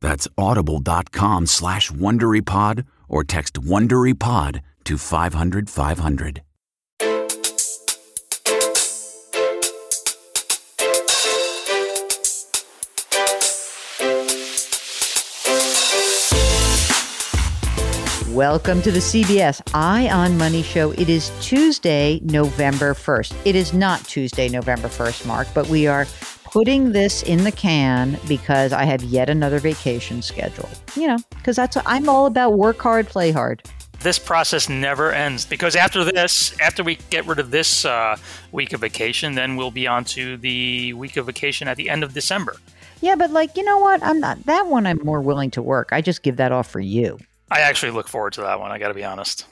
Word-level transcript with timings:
That's 0.00 0.28
audible.com 0.36 1.46
slash 1.46 1.90
WonderyPod 1.90 2.86
or 3.08 3.24
text 3.24 3.54
WonderyPod 3.54 4.60
to 4.84 4.98
500, 4.98 5.70
500. 5.70 6.42
Welcome 18.36 18.82
to 18.82 18.90
the 18.90 18.98
CBS 18.98 19.62
Eye 19.72 20.10
on 20.10 20.36
Money 20.36 20.62
Show. 20.62 20.90
It 20.90 21.08
is 21.08 21.32
Tuesday, 21.40 22.20
November 22.22 22.92
1st. 22.92 23.34
It 23.46 23.56
is 23.56 23.72
not 23.72 24.04
Tuesday, 24.04 24.50
November 24.50 24.88
1st, 24.88 25.24
Mark, 25.24 25.48
but 25.54 25.66
we 25.68 25.86
are 25.86 26.04
putting 26.56 26.92
this 26.92 27.22
in 27.24 27.44
the 27.44 27.52
can 27.52 28.18
because 28.26 28.72
I 28.72 28.84
have 28.84 29.02
yet 29.02 29.28
another 29.28 29.58
vacation 29.58 30.22
scheduled. 30.22 30.70
You 30.96 31.06
know, 31.06 31.18
because 31.28 31.54
that's 31.54 31.76
what 31.76 31.84
I'm 31.86 32.08
all 32.08 32.24
about 32.24 32.54
work 32.54 32.80
hard, 32.80 33.08
play 33.08 33.30
hard. 33.30 33.62
This 34.00 34.18
process 34.18 34.66
never 34.66 35.12
ends 35.12 35.44
because 35.44 35.76
after 35.76 36.02
this, 36.02 36.58
after 36.58 36.82
we 36.82 36.94
get 37.10 37.26
rid 37.26 37.40
of 37.40 37.50
this 37.50 37.84
uh, 37.84 38.16
week 38.52 38.72
of 38.72 38.80
vacation, 38.80 39.34
then 39.34 39.56
we'll 39.56 39.70
be 39.70 39.86
on 39.86 40.06
to 40.06 40.38
the 40.38 40.94
week 40.94 41.18
of 41.18 41.26
vacation 41.26 41.68
at 41.68 41.76
the 41.76 41.90
end 41.90 42.02
of 42.02 42.14
December. 42.14 42.56
Yeah, 43.02 43.16
but 43.16 43.32
like, 43.32 43.54
you 43.58 43.62
know 43.62 43.76
what? 43.76 44.02
I'm 44.02 44.18
not 44.18 44.42
that 44.46 44.66
one 44.66 44.86
I'm 44.86 45.00
more 45.04 45.20
willing 45.20 45.50
to 45.50 45.62
work. 45.62 45.90
I 45.92 46.00
just 46.00 46.22
give 46.22 46.38
that 46.38 46.52
off 46.52 46.70
for 46.70 46.80
you. 46.80 47.18
I 47.50 47.60
actually 47.60 47.92
look 47.92 48.08
forward 48.08 48.32
to 48.32 48.40
that 48.40 48.60
one, 48.60 48.70
I 48.70 48.78
got 48.78 48.88
to 48.88 48.94
be 48.94 49.04
honest. 49.04 49.44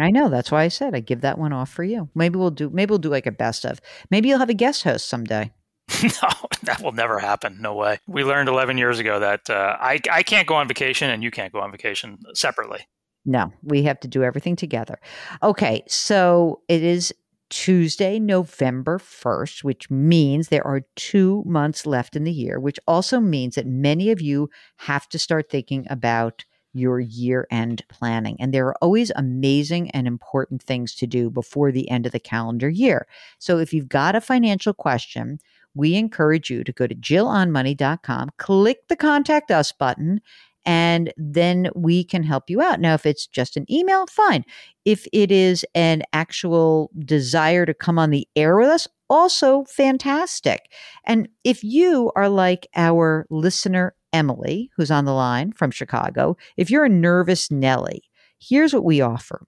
I 0.00 0.12
know. 0.12 0.28
That's 0.28 0.52
why 0.52 0.62
I 0.62 0.68
said 0.68 0.94
I 0.94 1.00
give 1.00 1.22
that 1.22 1.36
one 1.36 1.52
off 1.52 1.70
for 1.70 1.82
you. 1.82 2.10
Maybe 2.14 2.38
we'll 2.38 2.50
do 2.50 2.70
maybe 2.70 2.90
we'll 2.90 3.00
do 3.00 3.08
like 3.08 3.26
a 3.26 3.32
best 3.32 3.64
of. 3.64 3.80
Maybe 4.08 4.28
you'll 4.28 4.38
have 4.38 4.50
a 4.50 4.54
guest 4.54 4.84
host 4.84 5.08
someday. 5.08 5.50
no, 6.02 6.28
that 6.62 6.80
will 6.82 6.92
never 6.92 7.18
happen. 7.18 7.58
No 7.60 7.74
way. 7.74 7.98
We 8.06 8.24
learned 8.24 8.48
11 8.48 8.78
years 8.78 8.98
ago 8.98 9.20
that 9.20 9.50
uh, 9.50 9.76
I, 9.80 10.00
I 10.10 10.22
can't 10.22 10.48
go 10.48 10.54
on 10.54 10.68
vacation 10.68 11.10
and 11.10 11.22
you 11.22 11.30
can't 11.30 11.52
go 11.52 11.60
on 11.60 11.70
vacation 11.70 12.18
separately. 12.34 12.86
No, 13.26 13.52
we 13.62 13.82
have 13.84 14.00
to 14.00 14.08
do 14.08 14.22
everything 14.22 14.56
together. 14.56 14.98
Okay, 15.42 15.82
so 15.86 16.60
it 16.68 16.82
is 16.82 17.12
Tuesday, 17.50 18.18
November 18.18 18.98
1st, 18.98 19.64
which 19.64 19.90
means 19.90 20.48
there 20.48 20.66
are 20.66 20.82
two 20.96 21.42
months 21.46 21.86
left 21.86 22.16
in 22.16 22.24
the 22.24 22.32
year, 22.32 22.58
which 22.58 22.78
also 22.86 23.20
means 23.20 23.54
that 23.54 23.66
many 23.66 24.10
of 24.10 24.20
you 24.20 24.50
have 24.78 25.08
to 25.10 25.18
start 25.18 25.50
thinking 25.50 25.86
about 25.88 26.44
your 26.74 26.98
year 26.98 27.46
end 27.50 27.84
planning. 27.88 28.36
And 28.40 28.52
there 28.52 28.66
are 28.66 28.76
always 28.82 29.12
amazing 29.14 29.90
and 29.92 30.06
important 30.06 30.62
things 30.62 30.94
to 30.96 31.06
do 31.06 31.30
before 31.30 31.70
the 31.70 31.88
end 31.88 32.04
of 32.04 32.12
the 32.12 32.20
calendar 32.20 32.68
year. 32.68 33.06
So 33.38 33.58
if 33.58 33.72
you've 33.72 33.88
got 33.88 34.16
a 34.16 34.20
financial 34.20 34.74
question, 34.74 35.38
we 35.74 35.94
encourage 35.94 36.50
you 36.50 36.64
to 36.64 36.72
go 36.72 36.86
to 36.86 36.94
jillonmoney.com, 36.94 38.30
click 38.38 38.88
the 38.88 38.96
contact 38.96 39.50
us 39.50 39.72
button, 39.72 40.20
and 40.66 41.12
then 41.16 41.68
we 41.74 42.04
can 42.04 42.22
help 42.22 42.48
you 42.48 42.62
out. 42.62 42.80
Now, 42.80 42.94
if 42.94 43.04
it's 43.04 43.26
just 43.26 43.56
an 43.56 43.70
email, 43.70 44.06
fine. 44.06 44.44
If 44.84 45.06
it 45.12 45.30
is 45.30 45.64
an 45.74 46.02
actual 46.12 46.90
desire 46.98 47.66
to 47.66 47.74
come 47.74 47.98
on 47.98 48.10
the 48.10 48.26
air 48.34 48.56
with 48.56 48.68
us, 48.68 48.88
also 49.10 49.64
fantastic. 49.64 50.72
And 51.04 51.28
if 51.44 51.62
you 51.62 52.10
are 52.16 52.28
like 52.28 52.66
our 52.74 53.26
listener, 53.30 53.94
Emily, 54.12 54.70
who's 54.76 54.90
on 54.90 55.04
the 55.04 55.12
line 55.12 55.52
from 55.52 55.70
Chicago, 55.70 56.36
if 56.56 56.70
you're 56.70 56.84
a 56.84 56.88
nervous 56.88 57.50
Nelly, 57.50 58.02
here's 58.38 58.72
what 58.72 58.84
we 58.84 59.00
offer. 59.00 59.46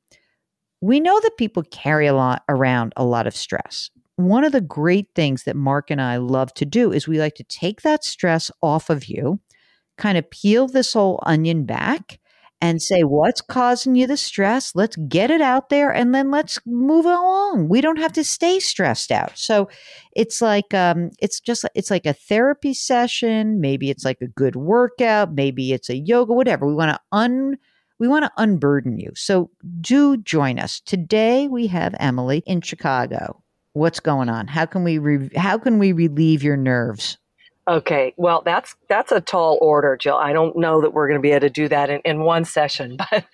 We 0.81 1.01
know 1.01 1.19
that 1.21 1.39
people 1.39 1.63
carry 1.71 2.07
a 2.07 2.15
lot 2.15 2.43
around 2.49 2.93
a 2.97 3.05
lot 3.05 3.27
of 3.27 3.35
stress 3.35 3.91
one 4.17 4.45
of 4.45 4.53
the 4.53 4.61
great 4.61 5.09
things 5.15 5.45
that 5.45 5.57
Mark 5.57 5.91
and 5.91 6.01
I 6.01 6.17
love 6.17 6.53
to 6.55 6.65
do 6.65 6.93
is 6.93 7.07
we 7.07 7.19
like 7.19 7.35
to 7.37 7.45
take 7.45 7.83
that 7.83 8.05
stress 8.05 8.51
off 8.63 8.91
of 8.91 9.07
you, 9.07 9.41
kind 9.99 10.19
of 10.19 10.31
peel 10.31 10.67
this 10.67 10.95
whole 10.95 11.23
onion 11.27 11.65
back 11.65 12.19
and 12.63 12.81
say, 12.81 13.03
what's 13.03 13.43
causing 13.43 13.95
you 13.95 14.07
the 14.07 14.17
stress? 14.17 14.75
Let's 14.75 14.97
get 15.09 15.31
it 15.31 15.43
out 15.43 15.69
there 15.69 15.91
and 15.93 16.15
then 16.15 16.31
let's 16.31 16.59
move 16.65 17.05
along. 17.05 17.69
We 17.69 17.83
don't 17.83 17.99
have 17.99 18.15
to 18.15 18.25
stay 18.25 18.59
stressed 18.59 19.13
out. 19.13 19.37
So 19.37 19.69
it's 20.15 20.41
like, 20.41 20.73
um, 20.73 21.11
it's 21.19 21.39
just, 21.39 21.67
it's 21.75 21.91
like 21.91 22.07
a 22.07 22.15
therapy 22.15 22.73
session. 22.73 23.61
Maybe 23.61 23.91
it's 23.91 24.07
like 24.07 24.23
a 24.23 24.29
good 24.29 24.57
workout. 24.57 25.35
Maybe 25.35 25.75
it's 25.75 25.91
a 25.91 25.97
yoga, 25.97 26.33
whatever. 26.33 26.67
We 26.67 26.75
want 26.75 26.93
to 26.93 27.01
un, 27.13 27.59
we 27.99 28.09
want 28.09 28.25
to 28.25 28.33
unburden 28.39 28.99
you. 28.99 29.13
So 29.15 29.51
do 29.83 30.17
join 30.17 30.59
us. 30.59 30.81
Today 30.81 31.49
we 31.49 31.67
have 31.67 31.95
Emily 32.01 32.43
in 32.47 32.63
Chicago 32.63 33.43
what's 33.77 34.01
going 34.01 34.29
on? 34.29 34.49
How 34.49 34.67
can 34.67 34.83
we 34.83 34.99
re- 34.99 35.31
how 35.37 35.59
can 35.59 35.79
we 35.79 35.93
relieve 35.93 36.43
your 36.43 36.57
nerves? 36.57 37.19
Okay, 37.69 38.15
well 38.17 38.43
that's 38.45 38.75
that's 38.89 39.13
a 39.13 39.21
tall 39.21 39.59
order, 39.61 39.97
Jill. 39.97 40.17
I 40.17 40.33
don't 40.33 40.57
know 40.57 40.81
that 40.81 40.95
we're 40.95 41.09
going 41.09 41.19
to 41.19 41.23
be 41.23 41.33
able 41.33 41.41
to 41.41 41.51
do 41.51 41.69
that 41.69 41.91
in, 41.91 42.01
in 42.05 42.21
one 42.21 42.45
session, 42.45 42.97
but 43.11 43.27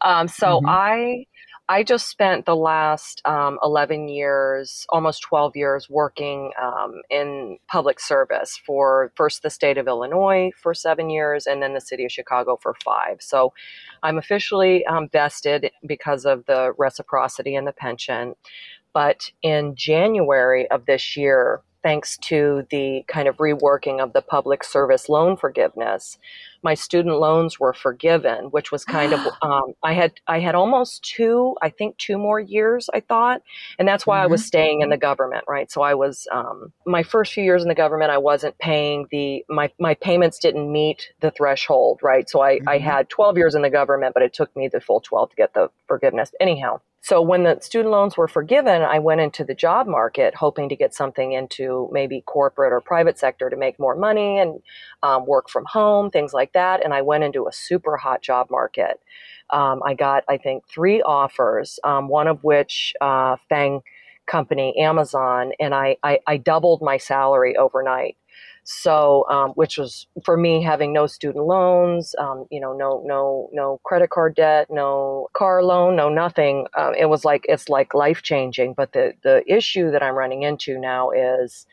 um, 0.00 0.28
so 0.28 0.58
mm-hmm. 0.58 0.68
I 0.68 1.26
I 1.70 1.82
just 1.82 2.08
spent 2.08 2.46
the 2.46 2.56
last 2.56 3.20
um, 3.26 3.58
11 3.62 4.08
years, 4.08 4.86
almost 4.88 5.20
12 5.20 5.54
years, 5.54 5.90
working 5.90 6.50
um, 6.60 7.02
in 7.10 7.58
public 7.68 8.00
service 8.00 8.58
for 8.64 9.12
first 9.16 9.42
the 9.42 9.50
state 9.50 9.76
of 9.76 9.86
Illinois 9.86 10.50
for 10.56 10.72
seven 10.72 11.10
years 11.10 11.46
and 11.46 11.62
then 11.62 11.74
the 11.74 11.80
city 11.82 12.06
of 12.06 12.12
Chicago 12.12 12.56
for 12.56 12.74
five. 12.82 13.18
So 13.20 13.52
I'm 14.02 14.16
officially 14.16 14.86
um, 14.86 15.10
vested 15.10 15.70
because 15.86 16.24
of 16.24 16.46
the 16.46 16.72
reciprocity 16.78 17.54
and 17.54 17.66
the 17.66 17.72
pension. 17.72 18.34
But 18.98 19.30
in 19.42 19.76
January 19.76 20.68
of 20.72 20.86
this 20.86 21.16
year, 21.16 21.62
thanks 21.84 22.18
to 22.18 22.66
the 22.68 23.04
kind 23.06 23.28
of 23.28 23.36
reworking 23.36 24.00
of 24.02 24.12
the 24.12 24.22
public 24.22 24.64
service 24.64 25.08
loan 25.08 25.36
forgiveness, 25.36 26.18
my 26.64 26.74
student 26.74 27.20
loans 27.20 27.60
were 27.60 27.72
forgiven, 27.72 28.46
which 28.46 28.72
was 28.72 28.84
kind 28.84 29.12
of 29.12 29.20
um, 29.42 29.74
I 29.84 29.92
had 29.92 30.14
I 30.26 30.40
had 30.40 30.56
almost 30.56 31.04
two, 31.04 31.54
I 31.62 31.68
think 31.68 31.96
two 31.96 32.18
more 32.18 32.40
years, 32.40 32.90
I 32.92 32.98
thought, 32.98 33.42
and 33.78 33.86
that's 33.86 34.04
why 34.04 34.16
mm-hmm. 34.16 34.24
I 34.24 34.26
was 34.26 34.40
mm-hmm. 34.40 34.46
staying 34.48 34.80
in 34.80 34.88
the 34.88 34.96
government, 34.96 35.44
right? 35.46 35.70
So 35.70 35.82
I 35.82 35.94
was 35.94 36.26
um, 36.32 36.72
my 36.84 37.04
first 37.04 37.32
few 37.32 37.44
years 37.44 37.62
in 37.62 37.68
the 37.68 37.76
government, 37.76 38.10
I 38.10 38.18
wasn't 38.18 38.58
paying 38.58 39.06
the 39.12 39.44
my 39.48 39.70
my 39.78 39.94
payments 39.94 40.40
didn't 40.40 40.72
meet 40.72 41.12
the 41.20 41.30
threshold, 41.30 42.00
right? 42.02 42.28
So 42.28 42.40
I 42.40 42.56
mm-hmm. 42.56 42.68
I 42.68 42.78
had 42.78 43.08
12 43.10 43.36
years 43.36 43.54
in 43.54 43.62
the 43.62 43.70
government, 43.70 44.14
but 44.14 44.24
it 44.24 44.34
took 44.34 44.56
me 44.56 44.66
the 44.66 44.80
full 44.80 45.00
12 45.00 45.30
to 45.30 45.36
get 45.36 45.54
the 45.54 45.70
forgiveness. 45.86 46.32
Anyhow, 46.40 46.80
So 47.08 47.22
when 47.22 47.44
the 47.44 47.58
student 47.62 47.90
loans 47.90 48.18
were 48.18 48.28
forgiven, 48.28 48.82
I 48.82 48.98
went 48.98 49.22
into 49.22 49.42
the 49.42 49.54
job 49.54 49.86
market 49.86 50.34
hoping 50.34 50.68
to 50.68 50.76
get 50.76 50.92
something 50.92 51.32
into 51.32 51.88
maybe 51.90 52.20
corporate 52.26 52.70
or 52.70 52.82
private 52.82 53.18
sector 53.18 53.48
to 53.48 53.56
make 53.56 53.78
more 53.78 53.96
money 53.96 54.38
and 54.38 54.60
um, 55.02 55.24
work 55.24 55.48
from 55.48 55.64
home, 55.64 56.10
things 56.10 56.34
like 56.34 56.52
that. 56.52 56.84
And 56.84 56.92
I 56.92 57.00
went 57.00 57.24
into 57.24 57.48
a 57.48 57.50
super 57.50 57.96
hot 57.96 58.20
job 58.20 58.48
market. 58.50 59.00
Um, 59.48 59.80
I 59.86 59.94
got, 59.94 60.24
I 60.28 60.36
think, 60.36 60.68
three 60.68 61.00
offers, 61.00 61.80
um, 61.82 62.08
one 62.08 62.28
of 62.28 62.44
which 62.44 62.92
uh, 63.00 63.36
FAANG 63.50 63.80
company, 64.26 64.76
Amazon, 64.78 65.52
and 65.58 65.74
I, 65.74 65.96
I, 66.02 66.18
I 66.26 66.36
doubled 66.36 66.82
my 66.82 66.98
salary 66.98 67.56
overnight. 67.56 68.18
So, 68.70 69.24
um, 69.30 69.52
which 69.52 69.78
was 69.78 70.06
for 70.26 70.36
me 70.36 70.62
having 70.62 70.92
no 70.92 71.06
student 71.06 71.46
loans, 71.46 72.14
um, 72.18 72.44
you 72.50 72.60
know, 72.60 72.74
no 72.74 73.02
no 73.06 73.48
no 73.50 73.80
credit 73.82 74.10
card 74.10 74.34
debt, 74.34 74.66
no 74.68 75.28
car 75.32 75.62
loan, 75.62 75.96
no 75.96 76.10
nothing. 76.10 76.66
Um, 76.76 76.92
it 76.94 77.06
was 77.06 77.24
like 77.24 77.46
it's 77.48 77.70
like 77.70 77.94
life 77.94 78.20
changing. 78.20 78.74
But 78.74 78.92
the 78.92 79.14
the 79.22 79.42
issue 79.50 79.90
that 79.92 80.02
I'm 80.02 80.14
running 80.14 80.42
into 80.42 80.78
now 80.78 81.10
is. 81.10 81.66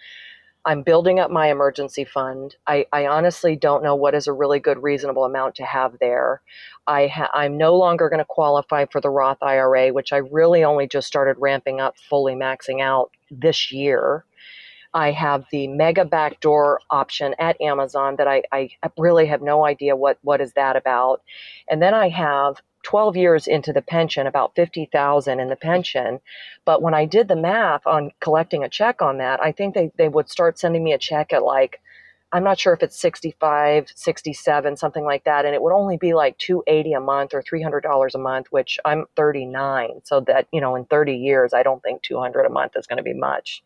I'm 0.68 0.81
building 0.81 1.19
up 1.19 1.30
my 1.30 1.51
emergency 1.51 2.06
fund. 2.06 2.56
I, 2.65 2.88
I, 2.92 3.06
honestly 3.06 3.56
don't 3.56 3.83
know 3.83 3.94
what 3.95 4.15
is 4.15 4.25
a 4.25 4.33
really 4.33 4.59
good, 4.59 4.81
reasonable 4.81 5.24
amount 5.24 5.53
to 5.57 5.63
have 5.63 6.00
there. 6.00 6.41
I 6.88 7.06
ha- 7.06 7.30
I'm 7.36 7.56
no 7.56 7.75
longer 7.75 8.09
going 8.09 8.18
to 8.18 8.25
qualify 8.25 8.86
for 8.91 9.00
the 9.00 9.12
Roth 9.12 9.38
IRA, 9.44 9.89
which 9.89 10.12
I 10.12 10.18
really 10.18 10.63
only 10.63 10.88
just 10.88 11.06
started 11.06 11.36
ramping 11.38 11.81
up, 11.81 12.00
fully 12.09 12.33
maxing 12.33 12.81
out 12.81 13.12
this 13.30 13.71
year. 13.71 14.25
I 14.95 15.12
have 15.12 15.44
the 15.51 15.68
mega 15.68 16.06
backdoor 16.06 16.80
option 16.89 17.36
at 17.38 17.59
Amazon 17.59 18.15
that 18.15 18.30
I, 18.30 18.44
I 18.53 18.69
really 18.97 19.25
have 19.25 19.42
no 19.42 19.65
idea 19.65 19.94
what, 19.95 20.18
what 20.21 20.39
is 20.39 20.53
that 20.53 20.77
about. 20.77 21.21
And 21.68 21.81
then 21.81 21.94
I 21.94 22.07
have 22.07 22.62
12 22.83 23.18
years 23.18 23.45
into 23.45 23.74
the 23.74 23.81
pension, 23.81 24.25
about 24.25 24.56
50,000 24.56 25.39
in 25.42 25.50
the 25.50 25.56
pension. 25.57 26.21
But 26.63 26.81
when 26.81 26.94
I 26.94 27.03
did 27.06 27.27
the 27.27 27.36
math 27.36 27.86
on 27.86 28.12
collecting 28.21 28.63
a 28.63 28.69
check 28.69 29.01
on 29.01 29.18
that, 29.18 29.42
I 29.42 29.51
think 29.51 29.75
they, 29.75 29.92
they 29.97 30.07
would 30.07 30.30
start 30.30 30.57
sending 30.57 30.83
me 30.83 30.94
a 30.94 30.98
check 30.98 31.33
at 31.33 31.44
like, 31.44 31.81
I'm 32.31 32.44
not 32.44 32.57
sure 32.57 32.74
if 32.74 32.81
it's 32.81 33.00
65, 33.00 33.88
67, 33.94 34.77
something 34.77 35.03
like 35.03 35.25
that. 35.25 35.45
And 35.45 35.53
it 35.53 35.62
would 35.62 35.74
only 35.74 35.98
be 35.98 36.13
like 36.13 36.38
280 36.38 36.94
a 36.94 37.00
month 37.01 37.33
or 37.33 37.44
$300 37.44 38.13
a 38.13 38.18
month, 38.18 38.48
which 38.50 38.80
I'm 38.86 39.06
39. 39.18 40.01
So 40.06 40.21
that, 40.21 40.48
you 40.53 40.62
know, 40.62 40.75
in 40.75 40.86
30 40.86 41.15
years, 41.15 41.53
I 41.53 41.63
don't 41.63 41.83
think 41.83 42.01
200 42.01 42.45
a 42.45 42.50
month 42.50 42.74
is 42.77 42.88
going 42.88 42.98
to 42.98 43.03
be 43.03 43.13
much. 43.13 43.62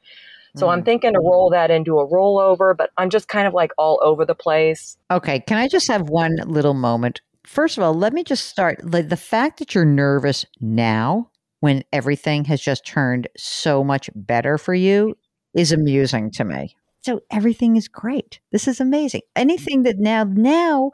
So 0.55 0.67
mm. 0.67 0.73
I'm 0.73 0.83
thinking 0.83 1.13
to 1.13 1.19
roll 1.19 1.49
that 1.51 1.71
into 1.71 1.99
a 1.99 2.07
rollover, 2.07 2.75
but 2.75 2.91
I'm 2.97 3.09
just 3.09 3.27
kind 3.27 3.47
of 3.47 3.53
like 3.53 3.71
all 3.77 3.99
over 4.03 4.25
the 4.25 4.35
place. 4.35 4.97
Okay. 5.11 5.39
Can 5.41 5.57
I 5.57 5.67
just 5.67 5.87
have 5.87 6.09
one 6.09 6.37
little 6.45 6.73
moment? 6.73 7.21
First 7.45 7.77
of 7.77 7.83
all, 7.83 7.93
let 7.93 8.13
me 8.13 8.23
just 8.23 8.47
start. 8.47 8.79
The 8.83 9.17
fact 9.17 9.59
that 9.59 9.73
you're 9.73 9.85
nervous 9.85 10.45
now 10.59 11.29
when 11.61 11.83
everything 11.91 12.45
has 12.45 12.61
just 12.61 12.85
turned 12.85 13.27
so 13.37 13.83
much 13.83 14.09
better 14.15 14.57
for 14.57 14.73
you 14.73 15.17
is 15.53 15.71
amusing 15.71 16.31
to 16.31 16.43
me. 16.43 16.75
So 17.01 17.21
everything 17.31 17.75
is 17.75 17.87
great. 17.87 18.39
This 18.51 18.67
is 18.67 18.79
amazing. 18.79 19.21
Anything 19.35 19.83
that 19.83 19.97
now, 19.97 20.25
now 20.25 20.91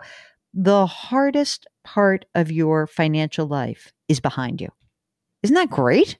the 0.53 0.85
hardest 0.85 1.67
part 1.83 2.25
of 2.35 2.51
your 2.51 2.87
financial 2.87 3.47
life 3.47 3.91
is 4.07 4.19
behind 4.19 4.61
you. 4.61 4.69
Isn't 5.43 5.55
that 5.55 5.69
great? 5.69 6.17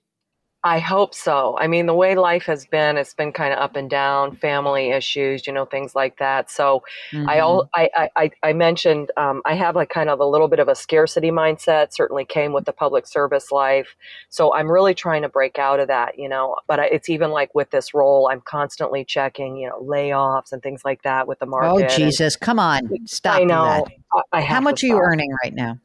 I 0.65 0.79
hope 0.79 1.13
so. 1.13 1.55
I 1.59 1.67
mean, 1.67 1.85
the 1.85 1.93
way 1.93 2.15
life 2.15 2.45
has 2.45 2.65
been, 2.65 2.97
it's 2.97 3.13
been 3.13 3.31
kind 3.31 3.53
of 3.53 3.59
up 3.59 3.75
and 3.75 3.87
down, 3.87 4.35
family 4.35 4.89
issues, 4.89 5.45
you 5.45 5.53
know, 5.53 5.63
things 5.63 5.93
like 5.93 6.17
that. 6.17 6.49
So 6.49 6.81
mm-hmm. 7.11 7.29
I, 7.29 7.39
all, 7.39 7.69
I, 7.75 8.09
I, 8.15 8.31
I 8.41 8.53
mentioned 8.53 9.11
um, 9.15 9.43
I 9.45 9.53
have 9.53 9.75
like 9.75 9.89
kind 9.89 10.09
of 10.09 10.19
a 10.19 10.25
little 10.25 10.47
bit 10.47 10.57
of 10.57 10.67
a 10.67 10.73
scarcity 10.73 11.29
mindset. 11.29 11.93
Certainly 11.93 12.25
came 12.25 12.51
with 12.51 12.65
the 12.65 12.73
public 12.73 13.05
service 13.05 13.51
life. 13.51 13.95
So 14.29 14.55
I'm 14.55 14.71
really 14.71 14.95
trying 14.95 15.21
to 15.21 15.29
break 15.29 15.59
out 15.59 15.79
of 15.79 15.87
that, 15.87 16.17
you 16.17 16.27
know. 16.27 16.55
But 16.67 16.79
it's 16.79 17.09
even 17.09 17.29
like 17.29 17.53
with 17.53 17.69
this 17.69 17.93
role, 17.93 18.27
I'm 18.31 18.41
constantly 18.41 19.05
checking, 19.05 19.57
you 19.57 19.69
know, 19.69 19.79
layoffs 19.79 20.51
and 20.51 20.63
things 20.63 20.81
like 20.83 21.03
that 21.03 21.27
with 21.27 21.37
the 21.37 21.45
market. 21.45 21.91
Oh 21.91 21.95
Jesus, 21.95 22.33
and, 22.33 22.41
come 22.41 22.57
on, 22.57 22.89
stop! 23.05 23.39
I 23.39 23.43
know. 23.43 23.85
I, 24.11 24.21
I 24.31 24.41
How 24.41 24.61
much 24.61 24.83
are 24.83 24.87
you 24.87 24.97
earning 24.97 25.29
right 25.43 25.53
now? 25.53 25.77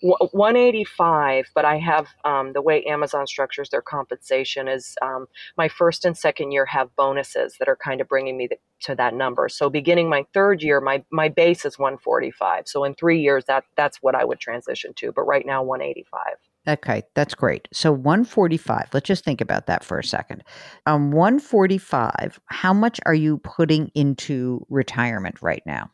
185 0.00 1.46
but 1.54 1.64
i 1.64 1.78
have 1.78 2.06
um, 2.24 2.52
the 2.52 2.62
way 2.62 2.82
amazon 2.84 3.26
structures 3.26 3.70
their 3.70 3.82
compensation 3.82 4.68
is 4.68 4.96
um, 5.02 5.26
my 5.56 5.68
first 5.68 6.04
and 6.04 6.16
second 6.16 6.52
year 6.52 6.66
have 6.66 6.94
bonuses 6.96 7.56
that 7.58 7.68
are 7.68 7.76
kind 7.76 8.00
of 8.00 8.08
bringing 8.08 8.36
me 8.36 8.46
the, 8.46 8.56
to 8.80 8.94
that 8.94 9.14
number 9.14 9.48
so 9.48 9.68
beginning 9.68 10.08
my 10.08 10.24
third 10.32 10.62
year 10.62 10.80
my, 10.80 11.02
my 11.10 11.28
base 11.28 11.64
is 11.64 11.78
145 11.78 12.68
so 12.68 12.84
in 12.84 12.94
three 12.94 13.20
years 13.20 13.44
that 13.46 13.64
that's 13.76 13.98
what 14.02 14.14
i 14.14 14.24
would 14.24 14.38
transition 14.38 14.92
to 14.94 15.12
but 15.12 15.22
right 15.22 15.46
now 15.46 15.62
185 15.62 16.34
Okay, 16.66 17.02
that's 17.14 17.34
great. 17.34 17.66
So 17.72 17.90
145, 17.90 18.88
let's 18.92 19.06
just 19.06 19.24
think 19.24 19.40
about 19.40 19.68
that 19.68 19.82
for 19.82 19.98
a 19.98 20.04
second. 20.04 20.44
Um 20.84 21.12
145, 21.12 22.38
how 22.46 22.74
much 22.74 23.00
are 23.06 23.14
you 23.14 23.38
putting 23.38 23.90
into 23.94 24.66
retirement 24.68 25.40
right 25.40 25.62
now? 25.64 25.90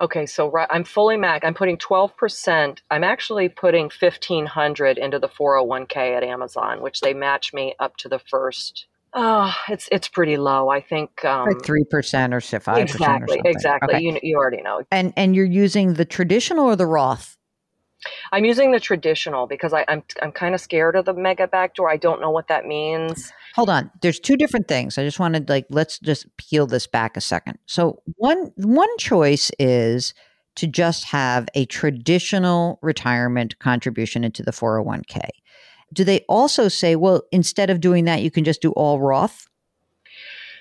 Okay, 0.00 0.26
so 0.26 0.50
right, 0.50 0.68
I'm 0.70 0.84
fully 0.84 1.16
Mac. 1.16 1.44
I'm 1.44 1.54
putting 1.54 1.78
12%. 1.78 2.78
I'm 2.90 3.04
actually 3.04 3.48
putting 3.48 3.84
1500 3.84 4.98
into 4.98 5.18
the 5.18 5.28
401k 5.28 6.16
at 6.16 6.22
Amazon, 6.22 6.82
which 6.82 7.00
they 7.00 7.14
match 7.14 7.54
me 7.54 7.74
up 7.78 7.96
to 7.98 8.08
the 8.08 8.18
first. 8.18 8.86
Oh, 9.18 9.54
it's 9.70 9.88
it's 9.90 10.08
pretty 10.08 10.36
low. 10.36 10.68
I 10.68 10.82
think 10.82 11.24
um, 11.24 11.46
like 11.46 11.64
three 11.64 11.84
percent 11.84 12.34
or 12.34 12.40
five 12.42 12.60
percent. 12.60 12.82
exactly, 12.82 13.40
exactly. 13.46 13.94
Okay. 13.94 14.02
You 14.02 14.18
you 14.22 14.36
already 14.36 14.60
know. 14.60 14.82
And 14.90 15.14
and 15.16 15.34
you're 15.34 15.46
using 15.46 15.94
the 15.94 16.04
traditional 16.04 16.66
or 16.66 16.76
the 16.76 16.84
Roth 16.84 17.38
I'm 18.32 18.44
using 18.44 18.72
the 18.72 18.80
traditional 18.80 19.46
because 19.46 19.72
I, 19.72 19.80
am 19.82 19.86
I'm, 19.88 20.02
I'm 20.22 20.32
kind 20.32 20.54
of 20.54 20.60
scared 20.60 20.96
of 20.96 21.04
the 21.04 21.14
mega 21.14 21.46
backdoor. 21.46 21.90
I 21.90 21.96
don't 21.96 22.20
know 22.20 22.30
what 22.30 22.48
that 22.48 22.66
means. 22.66 23.32
Hold 23.54 23.70
on. 23.70 23.90
There's 24.02 24.20
two 24.20 24.36
different 24.36 24.68
things. 24.68 24.98
I 24.98 25.04
just 25.04 25.18
wanted 25.18 25.48
like 25.48 25.66
let's 25.70 25.98
just 25.98 26.26
peel 26.36 26.66
this 26.66 26.86
back 26.86 27.16
a 27.16 27.20
second. 27.20 27.58
So 27.66 28.02
one 28.16 28.52
one 28.56 28.98
choice 28.98 29.50
is 29.58 30.14
to 30.56 30.66
just 30.66 31.04
have 31.04 31.48
a 31.54 31.66
traditional 31.66 32.78
retirement 32.82 33.58
contribution 33.58 34.24
into 34.24 34.42
the 34.42 34.52
401k. 34.52 35.28
Do 35.92 36.02
they 36.02 36.24
also 36.28 36.68
say, 36.68 36.96
well, 36.96 37.22
instead 37.30 37.70
of 37.70 37.80
doing 37.80 38.06
that, 38.06 38.22
you 38.22 38.30
can 38.30 38.42
just 38.42 38.62
do 38.62 38.72
all 38.72 39.00
Roth? 39.00 39.46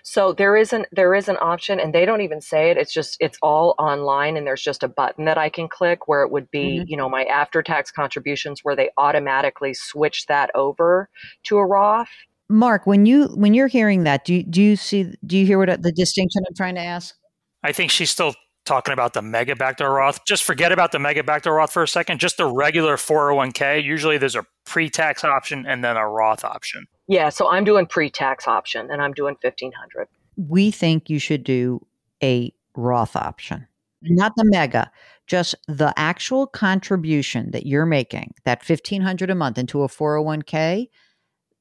So 0.07 0.34
there 0.34 0.56
is 0.56 0.72
an 0.72 0.86
there 0.92 1.16
is 1.16 1.28
an 1.28 1.38
option, 1.42 1.80
and 1.80 1.92
they 1.92 2.06
don't 2.06 2.22
even 2.22 2.40
say 2.40 2.69
it. 2.69 2.78
It's 2.78 2.94
just 2.94 3.18
it's 3.19 3.40
all 3.42 3.74
online, 3.80 4.38
and 4.38 4.46
there's 4.46 4.62
just 4.62 4.84
a 4.84 4.88
button 4.88 5.25
that 5.25 5.40
I 5.40 5.50
can 5.50 5.68
click 5.68 6.07
where 6.07 6.22
it 6.22 6.31
would 6.31 6.52
be, 6.52 6.78
mm-hmm. 6.78 6.84
you 6.86 6.96
know, 6.96 7.10
my 7.10 7.24
after 7.24 7.63
tax 7.63 7.90
contributions, 7.90 8.60
where 8.62 8.75
they 8.75 8.92
automatically 8.98 9.74
switch 9.74 10.28
that 10.28 10.52
over 10.54 11.10
to 11.46 11.57
a 11.57 11.66
Roth. 11.66 12.07
Mark, 12.48 12.86
when 12.86 13.07
you 13.07 13.30
when 13.30 13.56
you're 13.56 13.66
hearing 13.66 14.04
that, 14.04 14.25
do 14.25 14.36
you, 14.36 14.44
do 14.44 14.62
you 14.62 14.75
see 14.75 15.12
do 15.25 15.40
you 15.40 15.46
hear 15.48 15.57
what 15.57 15.81
the 15.81 15.92
distinction 15.92 16.44
I'm 16.48 16.56
trying 16.56 16.75
to 16.75 16.81
ask? 16.81 17.16
I 17.64 17.71
think 17.71 17.90
she's 17.90 18.12
still 18.12 18.35
talking 18.66 18.94
about 18.94 19.14
the 19.14 19.22
mega 19.22 19.56
backdoor 19.56 19.94
Roth. 19.94 20.26
Just 20.26 20.44
forget 20.44 20.72
about 20.72 20.92
the 20.92 21.00
mega 21.00 21.24
backdoor 21.24 21.56
Roth 21.56 21.72
for 21.72 21.84
a 21.84 21.88
second. 21.88 22.19
Just 22.19 22.38
the 22.38 22.45
regular 22.45 22.98
401k. 22.98 23.84
Usually 23.84 24.18
there's 24.18 24.36
a 24.36 24.45
pre-tax 24.66 25.24
option 25.24 25.66
and 25.66 25.84
then 25.84 25.98
a 25.98 26.07
Roth 26.07 26.44
option. 26.44 26.88
Yeah, 27.07 27.30
so 27.30 27.50
I'm 27.50 27.64
doing 27.64 27.86
pre-tax 27.86 28.48
option 28.48 28.90
and 28.92 29.02
I'm 29.02 29.14
doing 29.14 29.36
1500. 29.40 30.07
We 30.38 30.72
think 30.72 31.10
you 31.10 31.19
should 31.19 31.44
do 31.44 31.86
a 32.24 32.52
Roth 32.76 33.16
option. 33.16 33.68
Not 34.02 34.34
the 34.36 34.45
mega, 34.45 34.92
just 35.28 35.56
the 35.68 35.94
actual 35.98 36.45
contribution 36.45 37.52
that 37.52 37.66
you're 37.66 37.86
making, 37.86 38.34
that 38.44 38.68
1500 38.68 39.30
a 39.30 39.36
month 39.36 39.57
into 39.57 39.84
a 39.84 39.88
401k. 39.88 40.88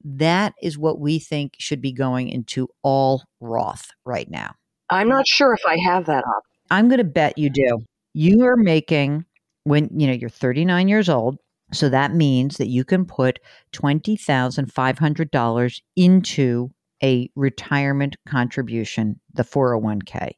That 0.05 0.55
is 0.61 0.77
what 0.77 1.01
we 1.01 1.19
think 1.19 1.55
should 1.59 1.81
be 1.81 1.93
going 1.93 2.29
into 2.29 2.69
all 2.83 3.23
Roth 3.41 3.91
right 4.05 4.29
now. 4.29 4.55
I'm 4.91 5.09
not 5.09 5.27
sure 5.27 5.55
if 5.55 5.65
I 5.67 5.79
have 5.79 6.05
that 6.07 6.25
option. 6.25 6.54
I'm 6.71 6.89
going 6.89 6.99
to 6.99 7.05
bet 7.05 7.39
you 7.39 7.51
do. 7.51 7.79
You 8.15 8.45
are 8.45 8.57
making 8.57 9.25
when 9.65 9.89
you 9.95 10.07
know 10.07 10.13
you're 10.13 10.29
39 10.29 10.89
years 10.89 11.09
old 11.09 11.39
so 11.73 11.89
that 11.89 12.15
means 12.15 12.59
that 12.59 12.69
you 12.69 12.85
can 12.85 13.05
put 13.05 13.41
$20,500 13.73 15.81
into 15.97 16.71
a 17.03 17.29
retirement 17.35 18.15
contribution, 18.29 19.19
the 19.33 19.43
401k. 19.43 20.31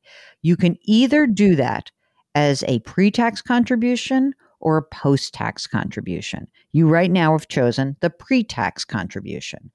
You 0.43 0.57
can 0.57 0.79
either 0.83 1.27
do 1.27 1.57
that 1.57 1.91
as 2.35 2.65
a 2.67 2.79
pre 2.81 3.11
tax 3.11 3.43
contribution 3.43 4.33
or 4.61 4.79
a 4.79 4.83
post 4.83 5.35
tax 5.35 5.67
contribution. 5.67 6.47
You 6.73 6.89
right 6.89 7.11
now 7.11 7.33
have 7.33 7.49
chosen 7.49 7.97
the 8.01 8.09
pre 8.11 8.43
tax 8.43 8.85
contribution. 8.85 9.71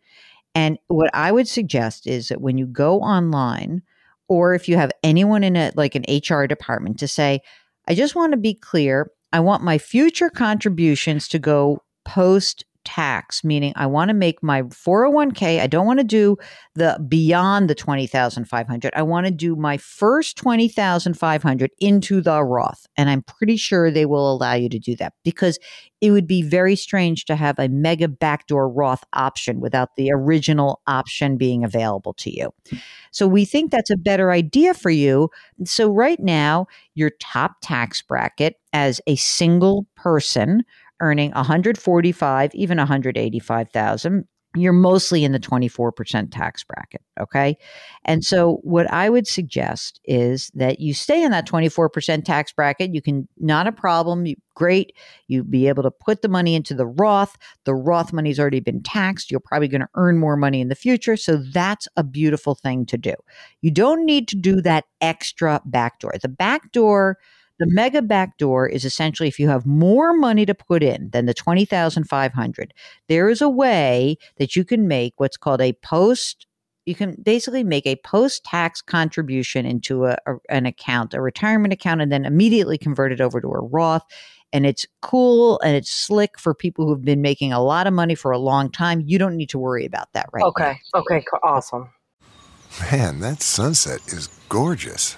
And 0.54 0.78
what 0.88 1.10
I 1.14 1.32
would 1.32 1.48
suggest 1.48 2.08
is 2.08 2.28
that 2.28 2.42
when 2.42 2.58
you 2.58 2.66
go 2.66 3.00
online, 3.00 3.84
or 4.32 4.54
if 4.54 4.70
you 4.70 4.78
have 4.78 4.94
anyone 5.04 5.44
in 5.44 5.58
a 5.58 5.74
like 5.76 5.94
an 5.94 6.06
HR 6.08 6.46
department 6.46 6.98
to 7.00 7.08
say, 7.08 7.42
I 7.90 7.94
just 7.94 8.16
want 8.16 8.32
to 8.32 8.38
be 8.38 8.54
clear, 8.54 9.12
I 9.34 9.42
want 9.42 9.62
my 9.62 9.78
future 9.78 10.30
contributions 10.30 11.28
to 11.28 11.38
go 11.38 11.84
post 12.06 12.64
tax, 12.84 13.44
meaning 13.44 13.74
I 13.76 13.86
want 13.86 14.10
to 14.10 14.14
make 14.14 14.42
my 14.42 14.64
401k, 14.64 15.60
I 15.60 15.68
don't 15.68 15.86
want 15.86 16.00
to 16.00 16.04
do 16.06 16.38
the 16.76 17.00
beyond 17.08 17.70
the 17.70 17.76
20,500. 17.76 18.94
I 18.96 19.02
want 19.02 19.26
to 19.26 19.32
do 19.32 19.56
my 19.56 19.78
first 19.78 20.38
20,500 20.38 21.72
into 21.80 22.22
the 22.22 22.44
Roth. 22.44 22.86
And 22.98 23.10
I'm 23.10 23.24
pretty 23.24 23.58
sure 23.58 23.92
they 23.92 24.06
will 24.06 24.32
allow 24.32 24.54
you 24.54 24.70
to 24.70 24.80
do 24.80 24.96
that 24.98 25.14
because 25.24 25.60
it 26.02 26.12
would 26.12 26.28
be 26.28 26.42
very 26.42 26.76
strange 26.76 27.26
to 27.26 27.36
have 27.36 27.60
a 27.60 27.70
mega 27.70 28.08
backdoor 28.08 28.68
Roth 28.68 29.04
option 29.14 29.60
without 29.60 29.96
the 29.96 30.12
original 30.12 30.82
option 30.88 31.38
being 31.38 31.64
available 31.64 32.14
to 32.14 32.36
you. 32.36 32.52
So 33.12 33.28
we 33.28 33.46
think 33.46 33.72
that's 33.72 33.92
a 33.92 33.98
better 33.98 34.32
idea 34.32 34.74
for 34.74 34.90
you. 34.90 35.30
So 35.66 35.92
right 35.92 36.20
now, 36.20 36.66
your 36.96 37.12
top 37.20 37.58
tax 37.62 38.02
bracket 38.02 38.56
as 38.74 39.00
a 39.06 39.16
single 39.16 39.86
person 39.96 40.64
earning 41.02 41.32
145, 41.32 42.56
even 42.56 42.78
185,000, 42.78 44.28
you're 44.56 44.74
mostly 44.74 45.24
in 45.24 45.32
the 45.32 45.40
24% 45.40 46.30
tax 46.32 46.64
bracket. 46.64 47.02
Okay. 47.20 47.58
And 48.04 48.24
so, 48.24 48.60
what 48.64 48.92
I 48.92 49.10
would 49.10 49.26
suggest 49.26 50.02
is 50.04 50.52
that 50.56 50.82
you 50.82 50.94
stay 50.94 51.24
in 51.24 51.32
that 51.32 51.48
24% 51.48 52.26
tax 52.26 52.52
bracket. 52.52 52.94
You 52.94 53.02
can, 53.02 53.30
not 53.38 53.68
a 53.68 53.72
problem. 53.72 54.26
You, 54.26 54.36
great. 54.56 54.94
You'd 55.28 55.50
be 55.50 55.70
able 55.70 55.84
to 55.84 55.92
put 55.92 56.22
the 56.22 56.28
money 56.28 56.54
into 56.54 56.74
the 56.74 56.86
Roth. 56.86 57.38
The 57.64 57.74
Roth 57.74 58.12
money's 58.12 58.40
already 58.40 58.60
been 58.60 58.84
taxed. 58.84 59.32
You're 59.32 59.40
probably 59.40 59.70
going 59.70 59.82
to 59.82 59.90
earn 59.96 60.18
more 60.18 60.36
money 60.36 60.60
in 60.60 60.68
the 60.68 60.76
future. 60.76 61.16
So, 61.16 61.38
that's 61.38 61.88
a 61.96 62.04
beautiful 62.04 62.56
thing 62.56 62.86
to 62.88 62.98
do. 62.98 63.14
You 63.62 63.72
don't 63.72 64.06
need 64.06 64.28
to 64.30 64.36
do 64.36 64.62
that 64.62 64.84
extra 65.00 65.62
backdoor. 65.64 66.16
The 66.22 66.28
backdoor, 66.28 67.18
the 67.62 67.68
mega 67.68 68.02
backdoor 68.02 68.68
is 68.68 68.86
essentially 68.86 69.30
if 69.30 69.38
you 69.38 69.48
have 69.48 69.68
more 69.68 70.14
money 70.14 70.48
to 70.48 70.56
put 70.56 70.82
in 70.82 71.12
than 71.12 71.28
the 71.28 71.34
20,500, 71.34 72.74
there 73.08 73.30
is 73.30 73.40
a 73.40 73.48
way 73.48 74.18
that 74.38 74.56
you 74.56 74.66
can 74.66 74.88
make 74.88 75.14
what's 75.18 75.38
called 75.38 75.62
a 75.62 75.74
post 75.74 76.48
you 76.88 76.96
can 76.96 77.16
basically 77.22 77.64
make 77.64 77.86
a 77.86 77.96
post 77.98 78.44
tax 78.44 78.82
contribution 78.82 79.68
into 79.68 80.06
a, 80.06 80.18
a, 80.26 80.38
an 80.50 80.66
account, 80.66 81.14
a 81.14 81.22
retirement 81.22 81.72
account, 81.72 82.02
and 82.02 82.12
then 82.12 82.26
immediately 82.26 82.76
convert 82.76 83.12
it 83.12 83.22
over 83.22 83.40
to 83.40 83.48
a 83.48 83.60
Roth. 83.60 84.02
And 84.52 84.66
it's 84.66 84.88
cool 85.04 85.60
and 85.64 85.76
it's 85.76 85.92
slick 85.92 86.40
for 86.40 86.56
people 86.56 86.88
who've 86.88 87.06
been 87.06 87.22
making 87.22 87.54
a 87.54 87.62
lot 87.62 87.86
of 87.86 87.94
money 87.94 88.16
for 88.16 88.32
a 88.32 88.40
long 88.40 88.72
time. 88.72 89.04
You 89.06 89.20
don't 89.20 89.38
need 89.38 89.50
to 89.50 89.60
worry 89.60 89.86
about 89.86 90.12
that 90.14 90.28
right 90.34 90.44
Okay. 90.44 90.80
now. 90.94 91.02
Okay. 91.02 91.24
Awesome. 91.44 91.92
Man, 92.92 93.20
that 93.20 93.44
sunset 93.44 94.02
is 94.08 94.28
gorgeous. 94.50 95.18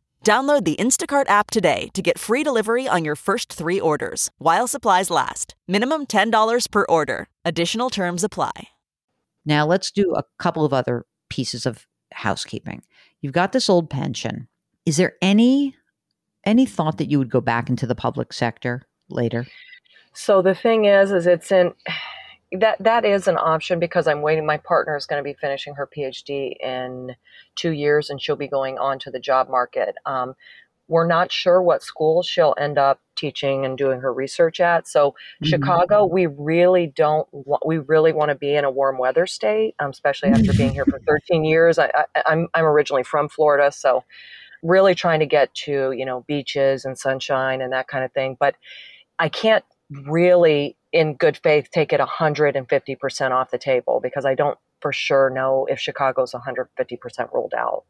Download 0.23 0.63
the 0.63 0.75
Instacart 0.75 1.29
app 1.29 1.49
today 1.49 1.89
to 1.93 2.01
get 2.01 2.17
free 2.17 2.43
delivery 2.43 2.87
on 2.87 3.03
your 3.03 3.15
first 3.15 3.51
three 3.51 3.79
orders 3.79 4.29
while 4.37 4.67
supplies 4.67 5.09
last. 5.09 5.55
Minimum 5.67 6.05
$10 6.07 6.71
per 6.71 6.85
order. 6.87 7.27
Additional 7.43 7.89
terms 7.89 8.23
apply. 8.23 8.69
Now 9.45 9.65
let's 9.65 9.89
do 9.89 10.13
a 10.15 10.23
couple 10.37 10.63
of 10.63 10.73
other 10.73 11.05
pieces 11.29 11.65
of 11.65 11.87
housekeeping. 12.13 12.83
You've 13.21 13.33
got 13.33 13.51
this 13.51 13.69
old 13.69 13.89
pension. 13.89 14.47
Is 14.85 14.97
there 14.97 15.13
any 15.21 15.75
any 16.43 16.65
thought 16.65 16.97
that 16.97 17.09
you 17.09 17.19
would 17.19 17.29
go 17.29 17.41
back 17.41 17.69
into 17.69 17.85
the 17.85 17.95
public 17.95 18.33
sector 18.33 18.83
later? 19.09 19.45
So 20.13 20.41
the 20.41 20.55
thing 20.55 20.85
is, 20.85 21.11
is 21.11 21.27
it's 21.27 21.51
in 21.51 21.73
that 22.59 22.77
that 22.83 23.05
is 23.05 23.27
an 23.27 23.37
option 23.37 23.79
because 23.79 24.07
I'm 24.07 24.21
waiting. 24.21 24.45
My 24.45 24.57
partner 24.57 24.97
is 24.97 25.05
going 25.05 25.19
to 25.19 25.23
be 25.23 25.35
finishing 25.39 25.75
her 25.75 25.87
PhD 25.87 26.53
in 26.61 27.15
two 27.55 27.71
years, 27.71 28.09
and 28.09 28.21
she'll 28.21 28.35
be 28.35 28.47
going 28.47 28.77
on 28.77 28.99
to 28.99 29.11
the 29.11 29.19
job 29.19 29.49
market. 29.49 29.95
Um, 30.05 30.35
we're 30.87 31.07
not 31.07 31.31
sure 31.31 31.61
what 31.61 31.81
school 31.81 32.21
she'll 32.21 32.53
end 32.59 32.77
up 32.77 32.99
teaching 33.15 33.63
and 33.63 33.77
doing 33.77 34.01
her 34.01 34.13
research 34.13 34.59
at. 34.59 34.89
So 34.89 35.11
mm-hmm. 35.11 35.45
Chicago, 35.45 36.05
we 36.05 36.25
really 36.25 36.87
don't. 36.87 37.25
Want, 37.31 37.65
we 37.65 37.77
really 37.77 38.11
want 38.11 38.29
to 38.29 38.35
be 38.35 38.55
in 38.55 38.65
a 38.65 38.71
warm 38.71 38.97
weather 38.97 39.25
state, 39.25 39.75
um, 39.79 39.91
especially 39.91 40.29
after 40.29 40.51
being 40.51 40.73
here 40.73 40.85
for 40.85 40.99
13 41.07 41.45
years. 41.45 41.79
I, 41.79 41.91
I, 41.95 42.23
I'm 42.25 42.47
I'm 42.53 42.65
originally 42.65 43.03
from 43.03 43.29
Florida, 43.29 43.71
so 43.71 44.03
really 44.61 44.93
trying 44.93 45.21
to 45.21 45.25
get 45.25 45.53
to 45.53 45.93
you 45.93 46.05
know 46.05 46.25
beaches 46.27 46.83
and 46.83 46.97
sunshine 46.97 47.61
and 47.61 47.71
that 47.71 47.87
kind 47.87 48.03
of 48.03 48.11
thing. 48.11 48.35
But 48.37 48.55
I 49.17 49.29
can't 49.29 49.63
really 50.05 50.75
in 50.91 51.15
good 51.15 51.37
faith 51.37 51.69
take 51.71 51.93
it 51.93 51.99
150% 51.99 53.31
off 53.31 53.51
the 53.51 53.57
table 53.57 53.99
because 54.01 54.25
I 54.25 54.35
don't 54.35 54.57
for 54.81 54.91
sure 54.91 55.29
know 55.29 55.65
if 55.69 55.79
Chicago's 55.79 56.33
150% 56.33 57.33
ruled 57.33 57.53
out. 57.55 57.85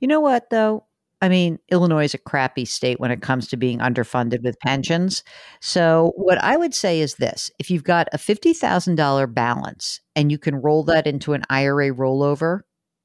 You 0.00 0.08
know 0.08 0.20
what 0.20 0.50
though? 0.50 0.84
I 1.20 1.28
mean, 1.28 1.58
Illinois 1.70 2.04
is 2.04 2.14
a 2.14 2.18
crappy 2.18 2.64
state 2.64 3.00
when 3.00 3.10
it 3.10 3.22
comes 3.22 3.48
to 3.48 3.56
being 3.56 3.80
underfunded 3.80 4.42
with 4.44 4.58
pensions. 4.60 5.24
So, 5.60 6.12
what 6.14 6.38
I 6.38 6.56
would 6.56 6.74
say 6.74 7.00
is 7.00 7.16
this 7.16 7.50
if 7.58 7.70
you've 7.70 7.82
got 7.82 8.08
a 8.12 8.18
$50,000 8.18 9.34
balance 9.34 10.00
and 10.14 10.30
you 10.30 10.38
can 10.38 10.56
roll 10.56 10.84
that 10.84 11.08
into 11.08 11.32
an 11.32 11.42
IRA 11.50 11.90
rollover, 11.90 12.60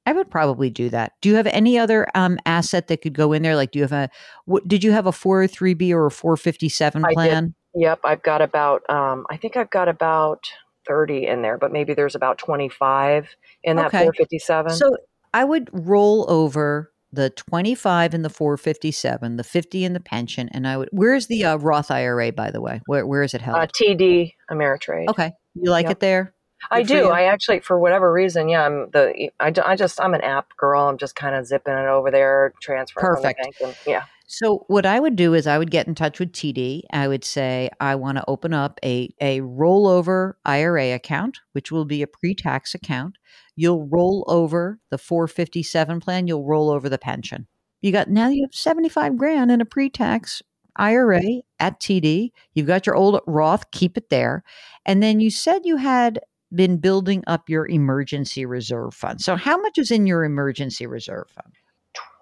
I 0.06 0.12
would 0.12 0.30
probably 0.30 0.70
do 0.70 0.90
that. 0.90 1.12
Do 1.22 1.28
you 1.28 1.34
have 1.36 1.46
any 1.48 1.78
other 1.78 2.06
um, 2.14 2.38
asset 2.46 2.86
that 2.88 3.02
could 3.02 3.14
go 3.14 3.32
in 3.32 3.42
there? 3.42 3.56
Like, 3.56 3.72
do 3.72 3.80
you 3.80 3.84
have 3.84 3.92
a, 3.92 4.10
what, 4.44 4.68
did 4.68 4.84
you 4.84 4.92
have 4.92 5.06
a 5.06 5.12
403B 5.12 5.90
or 5.90 6.06
a 6.06 6.10
457 6.10 7.04
plan? 7.14 7.54
Yep, 7.74 8.00
I've 8.04 8.22
got 8.22 8.42
about 8.42 8.88
um, 8.88 9.26
I 9.30 9.36
think 9.36 9.56
I've 9.56 9.70
got 9.70 9.88
about 9.88 10.44
30 10.86 11.26
in 11.26 11.42
there, 11.42 11.58
but 11.58 11.72
maybe 11.72 11.94
there's 11.94 12.14
about 12.14 12.38
25 12.38 13.28
in 13.62 13.76
that 13.76 13.86
okay. 13.86 13.98
457. 13.98 14.72
So 14.72 14.96
I 15.32 15.44
would 15.44 15.68
roll 15.72 16.24
over 16.28 16.92
the 17.12 17.30
25 17.30 18.14
in 18.14 18.22
the 18.22 18.30
457, 18.30 19.36
the 19.36 19.44
50 19.44 19.84
in 19.84 19.92
the 19.92 20.00
pension, 20.00 20.48
and 20.52 20.66
I 20.66 20.76
would. 20.76 20.88
Where's 20.92 21.26
the 21.26 21.44
uh, 21.44 21.56
Roth 21.56 21.90
IRA, 21.90 22.32
by 22.32 22.50
the 22.50 22.60
way? 22.60 22.80
Where 22.86 23.06
where 23.06 23.22
is 23.22 23.34
it 23.34 23.40
held? 23.40 23.58
Uh, 23.58 23.66
TD 23.66 24.34
Ameritrade. 24.50 25.08
Okay, 25.08 25.32
you 25.54 25.70
like 25.70 25.84
yep. 25.84 25.92
it 25.92 26.00
there? 26.00 26.34
Good 26.70 26.76
I 26.76 26.82
do. 26.82 27.08
I 27.08 27.22
actually, 27.24 27.60
for 27.60 27.78
whatever 27.78 28.10
reason, 28.12 28.48
yeah, 28.48 28.64
I'm 28.64 28.90
the. 28.90 29.30
I, 29.38 29.52
I 29.64 29.76
just 29.76 30.00
I'm 30.00 30.14
an 30.14 30.22
app 30.22 30.56
girl. 30.56 30.88
I'm 30.88 30.98
just 30.98 31.14
kind 31.14 31.34
of 31.34 31.46
zipping 31.46 31.74
it 31.74 31.86
over 31.86 32.10
there, 32.10 32.52
transferring. 32.62 33.06
Perfect. 33.16 33.40
The 33.58 33.66
and, 33.66 33.76
yeah. 33.86 34.04
So 34.36 34.64
what 34.66 34.84
I 34.84 34.98
would 34.98 35.14
do 35.14 35.32
is 35.32 35.46
I 35.46 35.58
would 35.58 35.70
get 35.70 35.86
in 35.86 35.94
touch 35.94 36.18
with 36.18 36.32
TD. 36.32 36.82
I 36.92 37.06
would 37.06 37.24
say 37.24 37.70
I 37.78 37.94
want 37.94 38.18
to 38.18 38.24
open 38.26 38.52
up 38.52 38.80
a 38.84 39.14
a 39.20 39.40
rollover 39.42 40.32
IRA 40.44 40.92
account, 40.92 41.38
which 41.52 41.70
will 41.70 41.84
be 41.84 42.02
a 42.02 42.08
pre-tax 42.08 42.74
account. 42.74 43.16
You'll 43.54 43.86
roll 43.86 44.24
over 44.26 44.80
the 44.90 44.98
457 44.98 46.00
plan, 46.00 46.26
you'll 46.26 46.44
roll 46.44 46.70
over 46.70 46.88
the 46.88 46.98
pension. 46.98 47.46
You 47.80 47.92
got 47.92 48.08
now 48.08 48.26
you 48.26 48.44
have 48.44 48.52
75 48.52 49.16
grand 49.16 49.52
in 49.52 49.60
a 49.60 49.64
pre-tax 49.64 50.42
IRA 50.74 51.22
at 51.60 51.78
TD. 51.78 52.32
You've 52.54 52.66
got 52.66 52.86
your 52.86 52.96
old 52.96 53.20
Roth, 53.28 53.70
keep 53.70 53.96
it 53.96 54.10
there. 54.10 54.42
And 54.84 55.00
then 55.00 55.20
you 55.20 55.30
said 55.30 55.60
you 55.64 55.76
had 55.76 56.18
been 56.52 56.78
building 56.78 57.22
up 57.28 57.48
your 57.48 57.68
emergency 57.68 58.46
reserve 58.46 58.94
fund. 58.94 59.20
So 59.20 59.36
how 59.36 59.58
much 59.58 59.78
is 59.78 59.92
in 59.92 60.08
your 60.08 60.24
emergency 60.24 60.86
reserve 60.88 61.28
fund? 61.30 61.54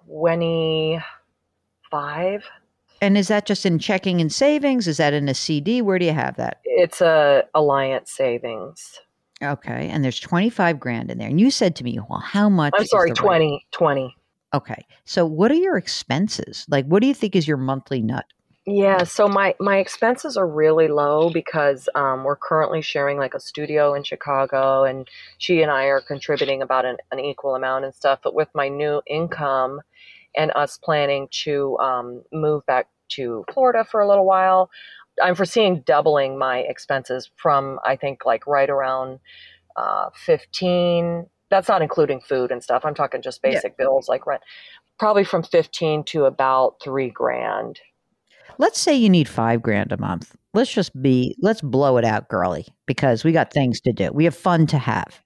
20 0.05 1.01
five. 1.93 2.43
And 3.01 3.17
is 3.17 3.27
that 3.27 3.45
just 3.45 3.65
in 3.65 3.79
checking 3.79 4.19
and 4.19 4.31
savings? 4.31 4.87
Is 4.87 4.97
that 4.97 5.13
in 5.13 5.29
a 5.29 5.33
CD? 5.33 5.81
Where 5.81 5.99
do 5.99 6.05
you 6.05 6.13
have 6.13 6.37
that? 6.37 6.61
It's 6.63 7.01
a 7.01 7.43
Alliant 7.53 8.07
Savings. 8.07 8.99
Okay. 9.43 9.89
And 9.89 10.03
there's 10.03 10.19
25 10.19 10.79
grand 10.79 11.11
in 11.11 11.17
there. 11.17 11.27
And 11.27 11.39
you 11.39 11.51
said 11.51 11.75
to 11.75 11.83
me, 11.83 11.99
well, 12.09 12.19
how 12.19 12.49
much? 12.49 12.73
I'm 12.77 12.85
sorry, 12.85 13.11
20, 13.11 13.67
20. 13.71 14.15
Okay. 14.53 14.85
So 15.05 15.25
what 15.25 15.51
are 15.51 15.55
your 15.55 15.77
expenses? 15.77 16.65
Like, 16.69 16.85
what 16.85 17.01
do 17.01 17.07
you 17.07 17.13
think 17.13 17.35
is 17.35 17.47
your 17.47 17.57
monthly 17.57 18.01
nut? 18.01 18.25
Yeah, 18.65 19.03
so 19.03 19.27
my 19.27 19.55
my 19.59 19.75
expenses 19.75 20.37
are 20.37 20.47
really 20.47 20.87
low 20.87 21.29
because 21.29 21.89
um, 21.95 22.23
we're 22.23 22.37
currently 22.37 22.81
sharing 22.81 23.17
like 23.17 23.33
a 23.33 23.39
studio 23.41 23.93
in 23.93 24.05
Chicago, 24.05 24.85
and 24.85 25.05
she 25.37 25.61
and 25.61 25.69
I 25.69 25.87
are 25.87 25.99
contributing 25.99 26.61
about 26.61 26.85
an, 26.85 26.95
an 27.11 27.19
equal 27.19 27.55
amount 27.55 27.83
and 27.83 27.93
stuff. 27.93 28.19
But 28.23 28.33
with 28.33 28.47
my 28.55 28.69
new 28.69 29.01
income 29.05 29.81
and 30.35 30.51
us 30.55 30.77
planning 30.77 31.27
to 31.31 31.77
um, 31.79 32.23
move 32.31 32.65
back 32.65 32.87
to 33.09 33.45
Florida 33.53 33.85
for 33.89 34.01
a 34.01 34.07
little 34.07 34.25
while, 34.25 34.69
I'm 35.21 35.35
foreseeing 35.35 35.81
doubling 35.81 36.37
my 36.37 36.59
expenses 36.59 37.29
from 37.35 37.79
I 37.85 37.95
think 37.95 38.25
like 38.25 38.47
right 38.47 38.69
around 38.69 39.19
uh, 39.75 40.09
15. 40.15 41.25
That's 41.49 41.67
not 41.67 41.81
including 41.81 42.21
food 42.21 42.51
and 42.51 42.63
stuff. 42.63 42.83
I'm 42.85 42.95
talking 42.95 43.21
just 43.21 43.41
basic 43.41 43.75
yeah. 43.77 43.85
bills 43.85 44.07
like 44.07 44.25
rent. 44.25 44.41
Probably 44.99 45.23
from 45.23 45.43
15 45.43 46.03
to 46.05 46.25
about 46.25 46.75
three 46.81 47.09
grand. 47.09 47.79
Let's 48.57 48.79
say 48.79 48.95
you 48.95 49.09
need 49.09 49.27
five 49.27 49.61
grand 49.61 49.91
a 49.91 49.97
month. 49.97 50.35
Let's 50.53 50.71
just 50.71 50.99
be, 51.01 51.35
let's 51.41 51.61
blow 51.61 51.97
it 51.97 52.05
out, 52.05 52.29
girly, 52.29 52.67
because 52.85 53.23
we 53.23 53.31
got 53.31 53.51
things 53.51 53.81
to 53.81 53.93
do. 53.93 54.11
We 54.13 54.25
have 54.25 54.35
fun 54.35 54.67
to 54.67 54.77
have. 54.77 55.21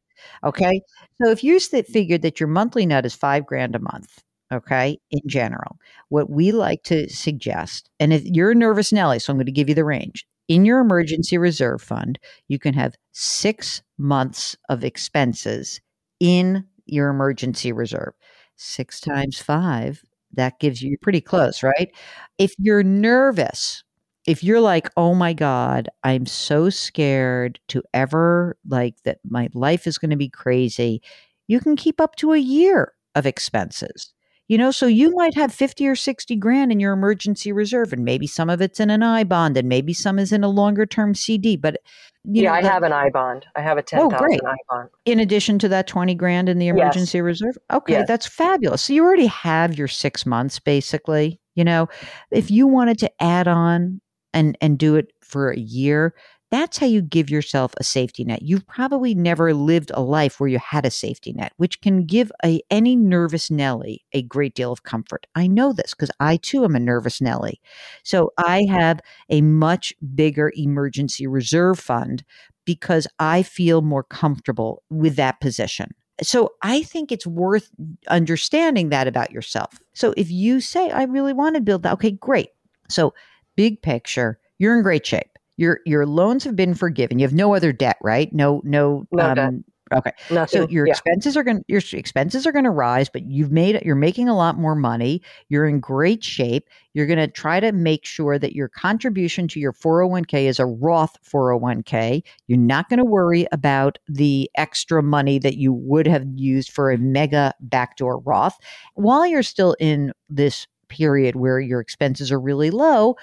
Okay. 0.45 0.81
So 1.21 1.31
if 1.31 1.43
you 1.43 1.59
figured 1.59 2.21
that 2.21 2.39
your 2.39 2.47
monthly 2.47 2.85
net 2.85 3.05
is 3.05 3.15
five 3.15 3.45
grand 3.45 3.75
a 3.75 3.79
month, 3.79 4.23
okay, 4.51 4.99
in 5.11 5.21
general, 5.27 5.77
what 6.09 6.29
we 6.29 6.51
like 6.51 6.83
to 6.83 7.09
suggest, 7.09 7.89
and 7.99 8.13
if 8.13 8.23
you're 8.25 8.51
a 8.51 8.55
nervous 8.55 8.91
Nelly, 8.93 9.19
so 9.19 9.31
I'm 9.31 9.37
going 9.37 9.45
to 9.47 9.51
give 9.51 9.69
you 9.69 9.75
the 9.75 9.85
range. 9.85 10.25
In 10.47 10.63
your 10.65 10.79
emergency 10.79 11.37
reserve 11.37 11.81
fund, 11.81 12.19
you 12.47 12.57
can 12.59 12.73
have 12.73 12.95
six 13.11 13.81
months 13.97 14.55
of 14.69 14.83
expenses 14.83 15.81
in 16.19 16.65
your 16.85 17.09
emergency 17.09 17.71
reserve. 17.73 18.13
Six 18.55 18.99
times 19.01 19.39
five 19.39 20.01
that 20.33 20.59
gives 20.59 20.81
you 20.81 20.97
pretty 21.01 21.21
close, 21.21 21.63
right? 21.63 21.89
If 22.37 22.53
you're 22.57 22.83
nervous, 22.83 23.83
if 24.25 24.43
you're 24.43 24.61
like, 24.61 24.89
oh 24.97 25.13
my 25.15 25.33
God, 25.33 25.89
I'm 26.03 26.25
so 26.25 26.69
scared 26.69 27.59
to 27.69 27.81
ever 27.93 28.57
like 28.67 28.95
that 29.03 29.19
my 29.27 29.49
life 29.53 29.87
is 29.87 29.97
going 29.97 30.11
to 30.11 30.17
be 30.17 30.29
crazy, 30.29 31.01
you 31.47 31.59
can 31.59 31.75
keep 31.75 32.01
up 32.01 32.15
to 32.17 32.33
a 32.33 32.37
year 32.37 32.93
of 33.15 33.25
expenses. 33.25 34.13
You 34.47 34.57
know, 34.57 34.71
so 34.71 34.87
you 34.87 35.13
might 35.13 35.35
have 35.35 35.53
50 35.53 35.87
or 35.87 35.95
60 35.95 36.35
grand 36.37 36.71
in 36.71 36.79
your 36.79 36.93
emergency 36.93 37.51
reserve, 37.51 37.91
and 37.91 38.05
maybe 38.05 38.27
some 38.27 38.49
of 38.49 38.61
it's 38.61 38.79
in 38.79 38.89
an 38.89 39.03
I 39.03 39.25
bond, 39.25 39.57
and 39.57 39.67
maybe 39.67 39.93
some 39.93 40.17
is 40.17 40.31
in 40.31 40.43
a 40.43 40.47
longer 40.47 40.85
term 40.85 41.15
CD. 41.15 41.57
But 41.57 41.81
yeah, 42.23 42.49
know, 42.49 42.55
I 42.55 42.61
have 42.61 42.83
an 42.83 42.93
I 42.93 43.09
bond. 43.09 43.45
I 43.55 43.61
have 43.61 43.77
a 43.77 43.81
10,000 43.81 44.13
oh, 44.13 44.47
I 44.47 44.55
bond. 44.69 44.89
In 45.05 45.19
addition 45.19 45.59
to 45.59 45.69
that 45.69 45.87
20 45.87 46.15
grand 46.15 46.47
in 46.49 46.59
the 46.59 46.67
emergency 46.67 47.17
yes. 47.17 47.23
reserve? 47.23 47.57
Okay, 47.71 47.93
yes. 47.93 48.07
that's 48.07 48.25
fabulous. 48.25 48.83
So 48.83 48.93
you 48.93 49.03
already 49.03 49.27
have 49.27 49.77
your 49.77 49.87
six 49.87 50.25
months 50.25 50.59
basically. 50.59 51.39
You 51.55 51.63
know, 51.63 51.89
if 52.31 52.51
you 52.51 52.67
wanted 52.67 52.99
to 52.99 53.11
add 53.21 53.47
on 53.47 53.99
and 54.33 54.57
and 54.61 54.77
do 54.77 54.95
it 54.95 55.11
for 55.21 55.51
a 55.51 55.57
year, 55.57 56.13
that's 56.49 56.77
how 56.77 56.85
you 56.85 57.01
give 57.01 57.29
yourself 57.29 57.73
a 57.77 57.83
safety 57.83 58.23
net. 58.23 58.41
You've 58.41 58.65
probably 58.67 59.13
never 59.13 59.53
lived 59.53 59.91
a 59.93 60.01
life 60.01 60.39
where 60.39 60.49
you 60.49 60.59
had 60.59 60.85
a 60.85 60.91
safety 60.91 61.33
net, 61.33 61.51
which 61.57 61.81
can 61.81 62.05
give 62.05 62.31
a, 62.43 62.61
any 62.71 62.95
nervous 62.95 63.51
Nelly 63.51 64.05
a 64.13 64.21
great 64.21 64.55
deal 64.55 64.71
of 64.71 64.83
comfort. 64.83 65.27
I 65.35 65.47
know 65.47 65.73
this 65.73 65.93
because 65.93 66.11
I 66.19 66.37
too 66.37 66.63
am 66.63 66.75
a 66.75 66.79
nervous 66.79 67.19
Nelly. 67.19 67.59
So 68.03 68.31
I 68.37 68.65
have 68.69 69.01
a 69.29 69.41
much 69.41 69.93
bigger 70.15 70.53
emergency 70.55 71.27
reserve 71.27 71.79
fund 71.79 72.23
because 72.65 73.07
I 73.19 73.43
feel 73.43 73.81
more 73.81 74.03
comfortable 74.03 74.83
with 74.89 75.17
that 75.17 75.41
position. 75.41 75.93
So 76.23 76.53
I 76.63 76.81
think 76.83 77.11
it's 77.11 77.27
worth 77.27 77.69
understanding 78.07 78.89
that 78.89 79.07
about 79.07 79.31
yourself. 79.31 79.79
So 79.93 80.13
if 80.17 80.31
you 80.31 80.61
say, 80.61 80.89
I 80.89 81.03
really 81.03 81.33
want 81.33 81.55
to 81.55 81.61
build 81.61 81.83
that, 81.83 81.93
okay, 81.93 82.11
great. 82.11 82.49
So 82.89 83.13
big 83.55 83.81
picture, 83.81 84.39
you're 84.57 84.75
in 84.75 84.81
great 84.81 85.05
shape 85.05 85.36
your 85.57 85.81
your 85.85 86.05
loans 86.05 86.43
have 86.43 86.55
been 86.55 86.73
forgiven. 86.73 87.19
You 87.19 87.25
have 87.25 87.33
no 87.33 87.53
other 87.53 87.73
debt, 87.73 87.97
right? 88.01 88.31
No, 88.31 88.61
no, 88.63 89.05
no 89.11 89.23
um, 89.23 89.35
debt. 89.35 89.53
Okay. 89.93 90.11
Nothing, 90.31 90.63
so 90.63 90.67
your 90.69 90.85
yeah. 90.85 90.91
expenses 90.91 91.37
are 91.37 91.43
going 91.43 91.63
your 91.67 91.81
expenses 91.93 92.45
are 92.45 92.51
going 92.51 92.65
to 92.65 92.71
rise, 92.71 93.09
but 93.09 93.23
you've 93.29 93.51
made 93.51 93.81
you're 93.85 93.95
making 93.95 94.27
a 94.27 94.35
lot 94.35 94.57
more 94.57 94.75
money. 94.75 95.21
You're 95.49 95.65
in 95.65 95.79
great 95.79 96.23
shape. 96.23 96.67
You're 96.93 97.07
going 97.07 97.19
to 97.19 97.27
try 97.27 97.59
to 97.59 97.71
make 97.71 98.05
sure 98.05 98.37
that 98.37 98.53
your 98.53 98.67
contribution 98.67 99.47
to 99.49 99.59
your 99.59 99.73
401k 99.73 100.43
is 100.43 100.59
a 100.59 100.65
Roth 100.65 101.17
401k. 101.23 102.23
You're 102.47 102.57
not 102.57 102.89
going 102.89 102.97
to 102.97 103.05
worry 103.05 103.47
about 103.51 103.97
the 104.07 104.49
extra 104.55 105.01
money 105.01 105.39
that 105.39 105.57
you 105.57 105.71
would 105.73 106.07
have 106.07 106.25
used 106.35 106.71
for 106.71 106.91
a 106.91 106.97
mega 106.97 107.53
backdoor 107.61 108.19
Roth 108.19 108.57
while 108.95 109.25
you're 109.25 109.43
still 109.43 109.75
in 109.79 110.11
this 110.29 110.67
period 110.89 111.35
where 111.35 111.59
your 111.59 111.81
expenses 111.81 112.31
are 112.31 112.39
really 112.39 112.71
low 112.71 113.15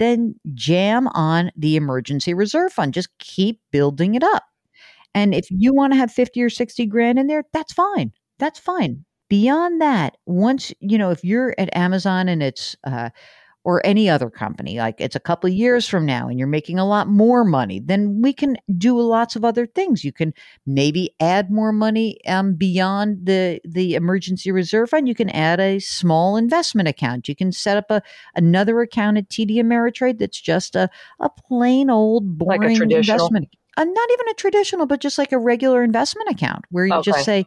then 0.00 0.34
jam 0.54 1.06
on 1.08 1.52
the 1.56 1.76
emergency 1.76 2.34
reserve 2.34 2.72
fund. 2.72 2.94
Just 2.94 3.16
keep 3.18 3.60
building 3.70 4.14
it 4.14 4.24
up. 4.24 4.44
And 5.14 5.34
if 5.34 5.46
you 5.50 5.74
want 5.74 5.92
to 5.92 5.98
have 5.98 6.10
50 6.10 6.42
or 6.42 6.50
60 6.50 6.86
grand 6.86 7.18
in 7.18 7.26
there, 7.26 7.44
that's 7.52 7.72
fine. 7.72 8.12
That's 8.38 8.58
fine. 8.58 9.04
Beyond 9.28 9.80
that, 9.80 10.16
once, 10.26 10.72
you 10.80 10.98
know, 10.98 11.10
if 11.10 11.22
you're 11.22 11.54
at 11.58 11.76
Amazon 11.76 12.28
and 12.28 12.42
it's 12.42 12.76
uh, 12.84 13.10
or 13.62 13.84
any 13.84 14.08
other 14.08 14.30
company, 14.30 14.78
like 14.78 14.96
it's 14.98 15.16
a 15.16 15.20
couple 15.20 15.48
of 15.48 15.54
years 15.54 15.86
from 15.86 16.06
now 16.06 16.28
and 16.28 16.38
you're 16.38 16.48
making 16.48 16.78
a 16.78 16.86
lot 16.86 17.08
more 17.08 17.44
money, 17.44 17.78
then 17.78 18.22
we 18.22 18.32
can 18.32 18.56
do 18.78 18.98
lots 18.98 19.36
of 19.36 19.44
other 19.44 19.66
things. 19.66 20.02
You 20.02 20.12
can 20.12 20.32
maybe 20.66 21.14
add 21.20 21.50
more 21.50 21.72
money 21.72 22.18
um, 22.26 22.54
beyond 22.54 23.26
the 23.26 23.60
the 23.64 23.94
emergency 23.94 24.50
reserve 24.50 24.90
fund. 24.90 25.08
You 25.08 25.14
can 25.14 25.30
add 25.30 25.60
a 25.60 25.78
small 25.78 26.36
investment 26.36 26.88
account. 26.88 27.28
You 27.28 27.36
can 27.36 27.52
set 27.52 27.76
up 27.76 27.90
a 27.90 28.02
another 28.34 28.80
account 28.80 29.18
at 29.18 29.28
TD 29.28 29.56
Ameritrade 29.56 30.18
that's 30.18 30.40
just 30.40 30.74
a, 30.74 30.88
a 31.20 31.28
plain 31.28 31.90
old 31.90 32.38
boring 32.38 32.78
like 32.78 32.90
investment. 32.90 33.48
Uh, 33.76 33.84
not 33.84 34.10
even 34.12 34.28
a 34.28 34.34
traditional, 34.34 34.86
but 34.86 35.00
just 35.00 35.16
like 35.16 35.32
a 35.32 35.38
regular 35.38 35.82
investment 35.82 36.28
account 36.28 36.64
where 36.70 36.86
you 36.86 36.94
okay. 36.94 37.12
just 37.12 37.24
say, 37.24 37.46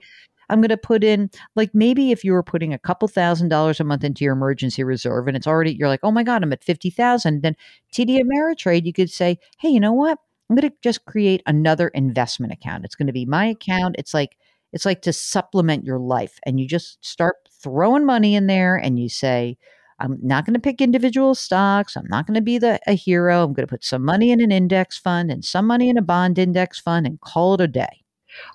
I'm 0.49 0.61
going 0.61 0.69
to 0.69 0.77
put 0.77 1.03
in 1.03 1.29
like 1.55 1.71
maybe 1.73 2.11
if 2.11 2.23
you 2.23 2.33
were 2.33 2.43
putting 2.43 2.73
a 2.73 2.79
couple 2.79 3.07
thousand 3.07 3.49
dollars 3.49 3.79
a 3.79 3.83
month 3.83 4.03
into 4.03 4.23
your 4.23 4.33
emergency 4.33 4.83
reserve 4.83 5.27
and 5.27 5.37
it's 5.37 5.47
already 5.47 5.73
you're 5.73 5.87
like, 5.87 6.01
oh 6.03 6.11
my 6.11 6.23
God, 6.23 6.43
I'm 6.43 6.53
at 6.53 6.63
fifty 6.63 6.89
thousand. 6.89 7.41
Then 7.41 7.55
TD 7.93 8.21
Ameritrade, 8.21 8.85
you 8.85 8.93
could 8.93 9.09
say, 9.09 9.39
hey, 9.59 9.69
you 9.69 9.79
know 9.79 9.93
what? 9.93 10.19
I'm 10.49 10.55
going 10.55 10.69
to 10.69 10.75
just 10.81 11.05
create 11.05 11.41
another 11.45 11.87
investment 11.89 12.53
account. 12.53 12.85
It's 12.85 12.95
going 12.95 13.07
to 13.07 13.13
be 13.13 13.25
my 13.25 13.45
account. 13.45 13.95
It's 13.97 14.13
like 14.13 14.37
it's 14.71 14.85
like 14.85 15.01
to 15.03 15.13
supplement 15.13 15.85
your 15.85 15.99
life, 15.99 16.39
and 16.45 16.59
you 16.59 16.67
just 16.67 17.03
start 17.05 17.35
throwing 17.61 18.05
money 18.05 18.35
in 18.35 18.47
there, 18.47 18.75
and 18.75 18.99
you 18.99 19.09
say. 19.09 19.57
I'm 19.99 20.17
not 20.21 20.45
going 20.45 20.55
to 20.55 20.59
pick 20.59 20.81
individual 20.81 21.33
stocks. 21.33 21.95
I'm 21.95 22.07
not 22.09 22.25
going 22.27 22.33
to 22.33 22.41
be 22.41 22.57
the 22.57 22.79
a 22.87 22.93
hero. 22.93 23.43
I'm 23.43 23.53
going 23.53 23.65
to 23.65 23.71
put 23.71 23.85
some 23.85 24.03
money 24.03 24.31
in 24.31 24.41
an 24.41 24.51
index 24.51 24.97
fund 24.97 25.31
and 25.31 25.45
some 25.45 25.67
money 25.67 25.87
in 25.87 25.97
a 25.97 26.01
bond 26.01 26.39
index 26.39 26.79
fund 26.79 27.05
and 27.05 27.21
call 27.21 27.53
it 27.53 27.61
a 27.61 27.67
day. 27.67 28.02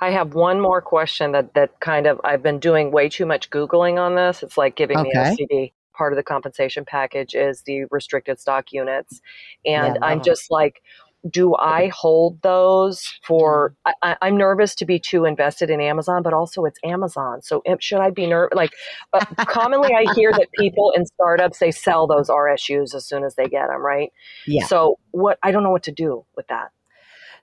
I 0.00 0.10
have 0.10 0.34
one 0.34 0.60
more 0.60 0.80
question 0.80 1.32
that 1.32 1.54
that 1.54 1.80
kind 1.80 2.06
of 2.06 2.20
I've 2.24 2.42
been 2.42 2.58
doing 2.58 2.90
way 2.90 3.08
too 3.08 3.26
much 3.26 3.50
googling 3.50 3.98
on 3.98 4.14
this. 4.14 4.42
It's 4.42 4.56
like 4.56 4.76
giving 4.76 4.98
okay. 4.98 5.08
me 5.08 5.14
OCD. 5.14 5.72
Part 5.96 6.12
of 6.12 6.16
the 6.16 6.22
compensation 6.22 6.84
package 6.84 7.34
is 7.34 7.62
the 7.62 7.84
restricted 7.90 8.38
stock 8.38 8.72
units, 8.72 9.20
and 9.66 9.96
yeah, 9.96 10.06
I'm 10.06 10.22
just 10.22 10.48
like, 10.48 10.80
do 11.28 11.54
I 11.56 11.88
hold 11.88 12.40
those 12.42 13.02
for? 13.24 13.74
I, 14.02 14.16
am 14.22 14.36
nervous 14.36 14.74
to 14.76 14.86
be 14.86 14.98
too 14.98 15.24
invested 15.24 15.70
in 15.70 15.80
Amazon, 15.80 16.22
but 16.22 16.32
also 16.32 16.64
it's 16.64 16.78
Amazon. 16.84 17.42
So 17.42 17.62
should 17.80 18.00
I 18.00 18.10
be 18.10 18.26
nervous? 18.26 18.54
Like, 18.54 18.72
uh, 19.12 19.24
commonly 19.46 19.90
I 19.94 20.12
hear 20.14 20.32
that 20.32 20.48
people 20.56 20.92
in 20.94 21.04
startups 21.06 21.58
they 21.58 21.70
sell 21.70 22.06
those 22.06 22.28
RSUs 22.28 22.94
as 22.94 23.04
soon 23.06 23.24
as 23.24 23.34
they 23.34 23.46
get 23.46 23.68
them, 23.68 23.80
right? 23.80 24.12
Yeah. 24.46 24.66
So 24.66 24.98
what? 25.10 25.38
I 25.42 25.50
don't 25.50 25.62
know 25.62 25.70
what 25.72 25.84
to 25.84 25.92
do 25.92 26.24
with 26.36 26.46
that. 26.48 26.70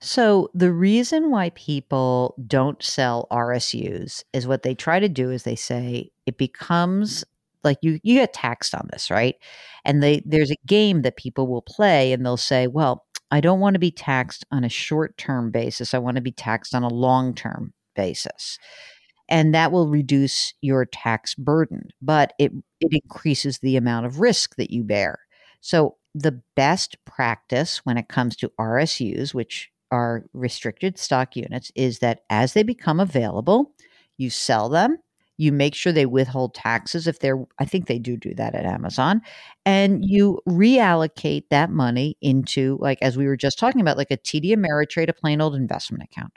So 0.01 0.49
the 0.53 0.71
reason 0.71 1.31
why 1.31 1.49
people 1.51 2.35
don't 2.47 2.81
sell 2.83 3.27
RSUs 3.31 4.23
is 4.33 4.47
what 4.47 4.63
they 4.63 4.75
try 4.75 4.99
to 4.99 5.09
do 5.09 5.31
is 5.31 5.43
they 5.43 5.55
say 5.55 6.11
it 6.25 6.37
becomes 6.37 7.23
like 7.63 7.77
you 7.81 7.99
you 8.03 8.15
get 8.19 8.33
taxed 8.33 8.75
on 8.75 8.87
this, 8.91 9.09
right? 9.09 9.35
And 9.85 10.03
they 10.03 10.21
there's 10.25 10.51
a 10.51 10.57
game 10.67 11.01
that 11.03 11.17
people 11.17 11.47
will 11.47 11.61
play 11.63 12.13
and 12.13 12.25
they'll 12.25 12.37
say, 12.37 12.67
"Well, 12.67 13.05
I 13.31 13.41
don't 13.41 13.59
want 13.59 13.73
to 13.75 13.79
be 13.79 13.91
taxed 13.91 14.45
on 14.51 14.63
a 14.63 14.69
short-term 14.69 15.51
basis. 15.51 15.93
I 15.93 15.97
want 15.99 16.15
to 16.17 16.21
be 16.21 16.31
taxed 16.31 16.75
on 16.75 16.83
a 16.83 16.89
long-term 16.89 17.73
basis." 17.95 18.59
And 19.27 19.55
that 19.55 19.71
will 19.71 19.87
reduce 19.89 20.53
your 20.61 20.85
tax 20.85 21.33
burden, 21.35 21.89
but 22.01 22.33
it 22.39 22.51
it 22.79 22.91
increases 23.03 23.59
the 23.59 23.75
amount 23.77 24.05
of 24.05 24.19
risk 24.19 24.55
that 24.57 24.71
you 24.71 24.83
bear. 24.83 25.19
So 25.61 25.97
the 26.13 26.41
best 26.55 26.97
practice 27.05 27.79
when 27.85 27.97
it 27.97 28.07
comes 28.07 28.35
to 28.37 28.51
RSUs, 28.59 29.33
which 29.33 29.71
are 29.91 30.25
restricted 30.33 30.97
stock 30.97 31.35
units 31.35 31.71
is 31.75 31.99
that 31.99 32.21
as 32.29 32.53
they 32.53 32.63
become 32.63 32.99
available, 32.99 33.71
you 34.17 34.29
sell 34.29 34.69
them. 34.69 34.97
You 35.37 35.51
make 35.51 35.75
sure 35.75 35.91
they 35.91 36.05
withhold 36.05 36.53
taxes 36.53 37.07
if 37.07 37.19
they're, 37.19 37.43
I 37.59 37.65
think 37.65 37.87
they 37.87 37.99
do 37.99 38.15
do 38.15 38.33
that 38.35 38.55
at 38.55 38.65
Amazon. 38.65 39.21
And 39.65 39.95
mm-hmm. 39.95 40.03
you 40.05 40.39
reallocate 40.47 41.43
that 41.49 41.69
money 41.69 42.17
into, 42.21 42.77
like, 42.79 42.99
as 43.01 43.17
we 43.17 43.27
were 43.27 43.35
just 43.35 43.59
talking 43.59 43.81
about, 43.81 43.97
like 43.97 44.11
a 44.11 44.17
TD 44.17 44.51
Ameritrade, 44.51 45.09
a 45.09 45.13
plain 45.13 45.41
old 45.41 45.55
investment 45.55 46.03
account. 46.03 46.33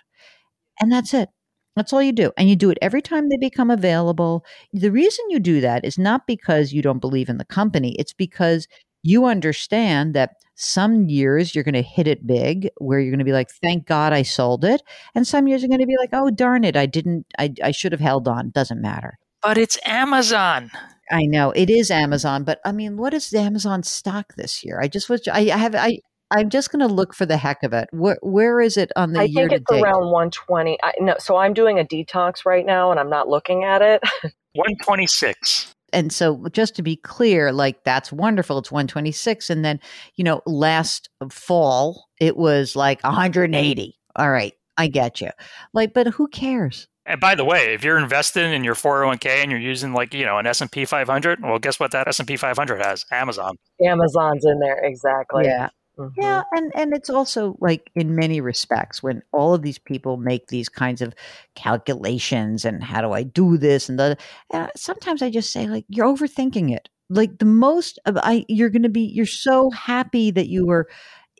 And 0.81 0.91
that's 0.91 1.15
it. 1.15 1.29
That's 1.77 1.93
all 1.93 2.03
you 2.03 2.13
do. 2.13 2.33
And 2.37 2.49
you 2.49 2.57
do 2.57 2.71
it 2.71 2.79
every 2.83 3.01
time 3.01 3.29
they 3.29 3.37
become 3.37 3.71
available. 3.71 4.45
The 4.73 4.91
reason 4.91 5.25
you 5.31 5.39
do 5.39 5.61
that 5.61 5.85
is 5.85 5.97
not 5.97 6.27
because 6.27 6.73
you 6.73 6.83
don't 6.83 6.99
believe 6.99 7.29
in 7.29 7.39
the 7.39 7.45
company, 7.45 7.95
it's 8.01 8.13
because 8.13 8.67
you 9.05 9.27
understand 9.27 10.13
that 10.15 10.31
some 10.61 11.09
years 11.09 11.55
you're 11.55 11.63
going 11.63 11.73
to 11.73 11.83
hit 11.83 12.09
it 12.09 12.27
big 12.27 12.69
where 12.79 12.99
you're 12.99 13.13
going 13.13 13.19
to 13.21 13.25
be 13.25 13.33
like 13.33 13.49
thank 13.63 13.87
god 13.87 14.13
i 14.13 14.23
sold 14.23 14.65
it 14.65 14.83
and 15.15 15.27
some 15.27 15.47
years 15.47 15.63
you're 15.63 15.69
going 15.69 15.81
to 15.81 15.87
be 15.87 15.97
like 15.99 16.11
oh 16.13 16.31
darn 16.31 16.65
it 16.65 16.77
i 16.77 16.85
didn't 16.85 17.25
i, 17.39 17.53
I 17.63 17.71
should 17.71 17.93
have 17.93 18.01
held 18.01 18.27
on 18.27 18.51
doesn't 18.51 18.83
matter 18.83 19.19
but 19.41 19.57
it's 19.57 19.79
amazon 19.85 20.73
i 21.13 21.23
know 21.23 21.53
it 21.53 21.71
is 21.71 21.93
amazon 21.93 22.43
but 22.43 22.61
i 22.65 22.73
mean 22.73 22.97
what 22.97 23.15
is 23.15 23.31
the 23.31 23.39
amazon 23.39 23.85
stock 23.85 24.35
this 24.37 24.65
year 24.65 24.81
i 24.83 24.89
just 24.89 25.09
was 25.09 25.23
i, 25.29 25.39
I 25.39 25.57
have 25.57 25.77
i 25.77 25.99
I'm 26.31 26.51
just 26.51 26.71
going 26.71 26.87
to 26.87 26.95
look 26.95 27.15
for 27.15 27.25
the 27.25 27.39
heck 27.39 27.63
of 27.63 27.73
it. 27.73 27.89
Where, 27.91 28.19
where 28.21 28.61
is 28.61 28.77
it 28.77 28.93
on 28.97 29.15
the 29.15 29.21
I 29.21 29.25
year 29.25 29.49
think 29.49 29.63
it's 29.63 29.71
to 29.71 29.77
date? 29.77 29.83
around 29.83 30.11
120. 30.11 30.77
I, 30.83 30.93
no, 31.01 31.15
so 31.19 31.37
I'm 31.37 31.55
doing 31.55 31.79
a 31.79 31.85
detox 31.85 32.45
right 32.45 32.67
now, 32.67 32.91
and 32.91 33.01
I'm 33.01 33.09
not 33.09 33.29
looking 33.29 33.65
at 33.65 33.81
it. 33.81 34.03
126. 34.53 35.75
And 35.93 36.13
so, 36.13 36.47
just 36.53 36.77
to 36.77 36.83
be 36.83 36.97
clear, 36.97 37.53
like 37.53 37.85
that's 37.85 38.13
wonderful. 38.13 38.59
It's 38.59 38.71
126. 38.71 39.51
And 39.51 39.65
then, 39.65 39.81
you 40.17 40.25
know, 40.25 40.43
last 40.47 41.09
fall, 41.31 42.09
it 42.21 42.37
was 42.37 42.77
like 42.77 43.03
180. 43.03 43.99
All 44.17 44.31
right. 44.31 44.53
I 44.77 44.87
get 44.87 45.21
you. 45.21 45.31
Like, 45.75 45.93
but 45.93 46.07
who 46.07 46.29
cares? 46.29 46.87
And 47.05 47.21
by 47.21 47.35
the 47.35 47.45
way, 47.45 47.73
if 47.73 47.83
you're 47.83 47.99
investing 47.99 48.53
in 48.53 48.63
your 48.63 48.75
401k 48.75 49.27
and 49.27 49.51
you're 49.51 49.59
using 49.59 49.95
like, 49.95 50.13
you 50.13 50.27
know, 50.27 50.39
an 50.39 50.47
S&P 50.47 50.85
500, 50.85 51.43
well, 51.43 51.59
guess 51.59 51.81
what 51.81 51.91
that 51.93 52.07
S&P 52.07 52.37
500 52.37 52.85
has? 52.85 53.05
Amazon. 53.11 53.57
Amazon's 53.83 54.45
in 54.45 54.61
there. 54.61 54.79
Exactly. 54.85 55.47
Yeah. 55.47 55.71
Mm-hmm. 55.99 56.21
Yeah, 56.21 56.43
and 56.53 56.71
and 56.77 56.95
it's 56.95 57.11
also 57.11 57.57
like 57.61 57.91
in 57.97 58.15
many 58.15 58.41
respects 58.41 59.03
when 59.03 59.23
all 59.33 59.53
of 59.53 59.63
these 59.63 59.79
people 59.79 60.17
make 60.17 60.47
these 60.47 60.69
kinds 60.69 61.03
of 61.03 61.13
calculations 61.57 62.65
and 62.65 62.85
how 62.85 63.01
do 63.01 63.13
I 63.13 63.25
do 63.25 63.57
this 63.59 63.89
and 63.89 63.99
the 63.99 64.17
uh, 64.55 64.69
sometimes 64.77 65.23
I 65.23 65.31
just 65.31 65.51
say 65.53 65.67
like 65.67 65.85
you're 65.89 66.07
overthinking 66.07 66.73
it. 66.75 66.89
Like 67.11 67.39
the 67.39 67.47
most 67.47 67.99
of 68.07 68.17
I 68.23 68.45
you're 68.49 68.71
going 68.71 68.83
to 68.85 68.89
be 68.89 69.01
you're 69.01 69.27
so 69.27 69.71
happy 69.71 70.31
that 70.31 70.47
you 70.49 70.67
were 70.67 70.89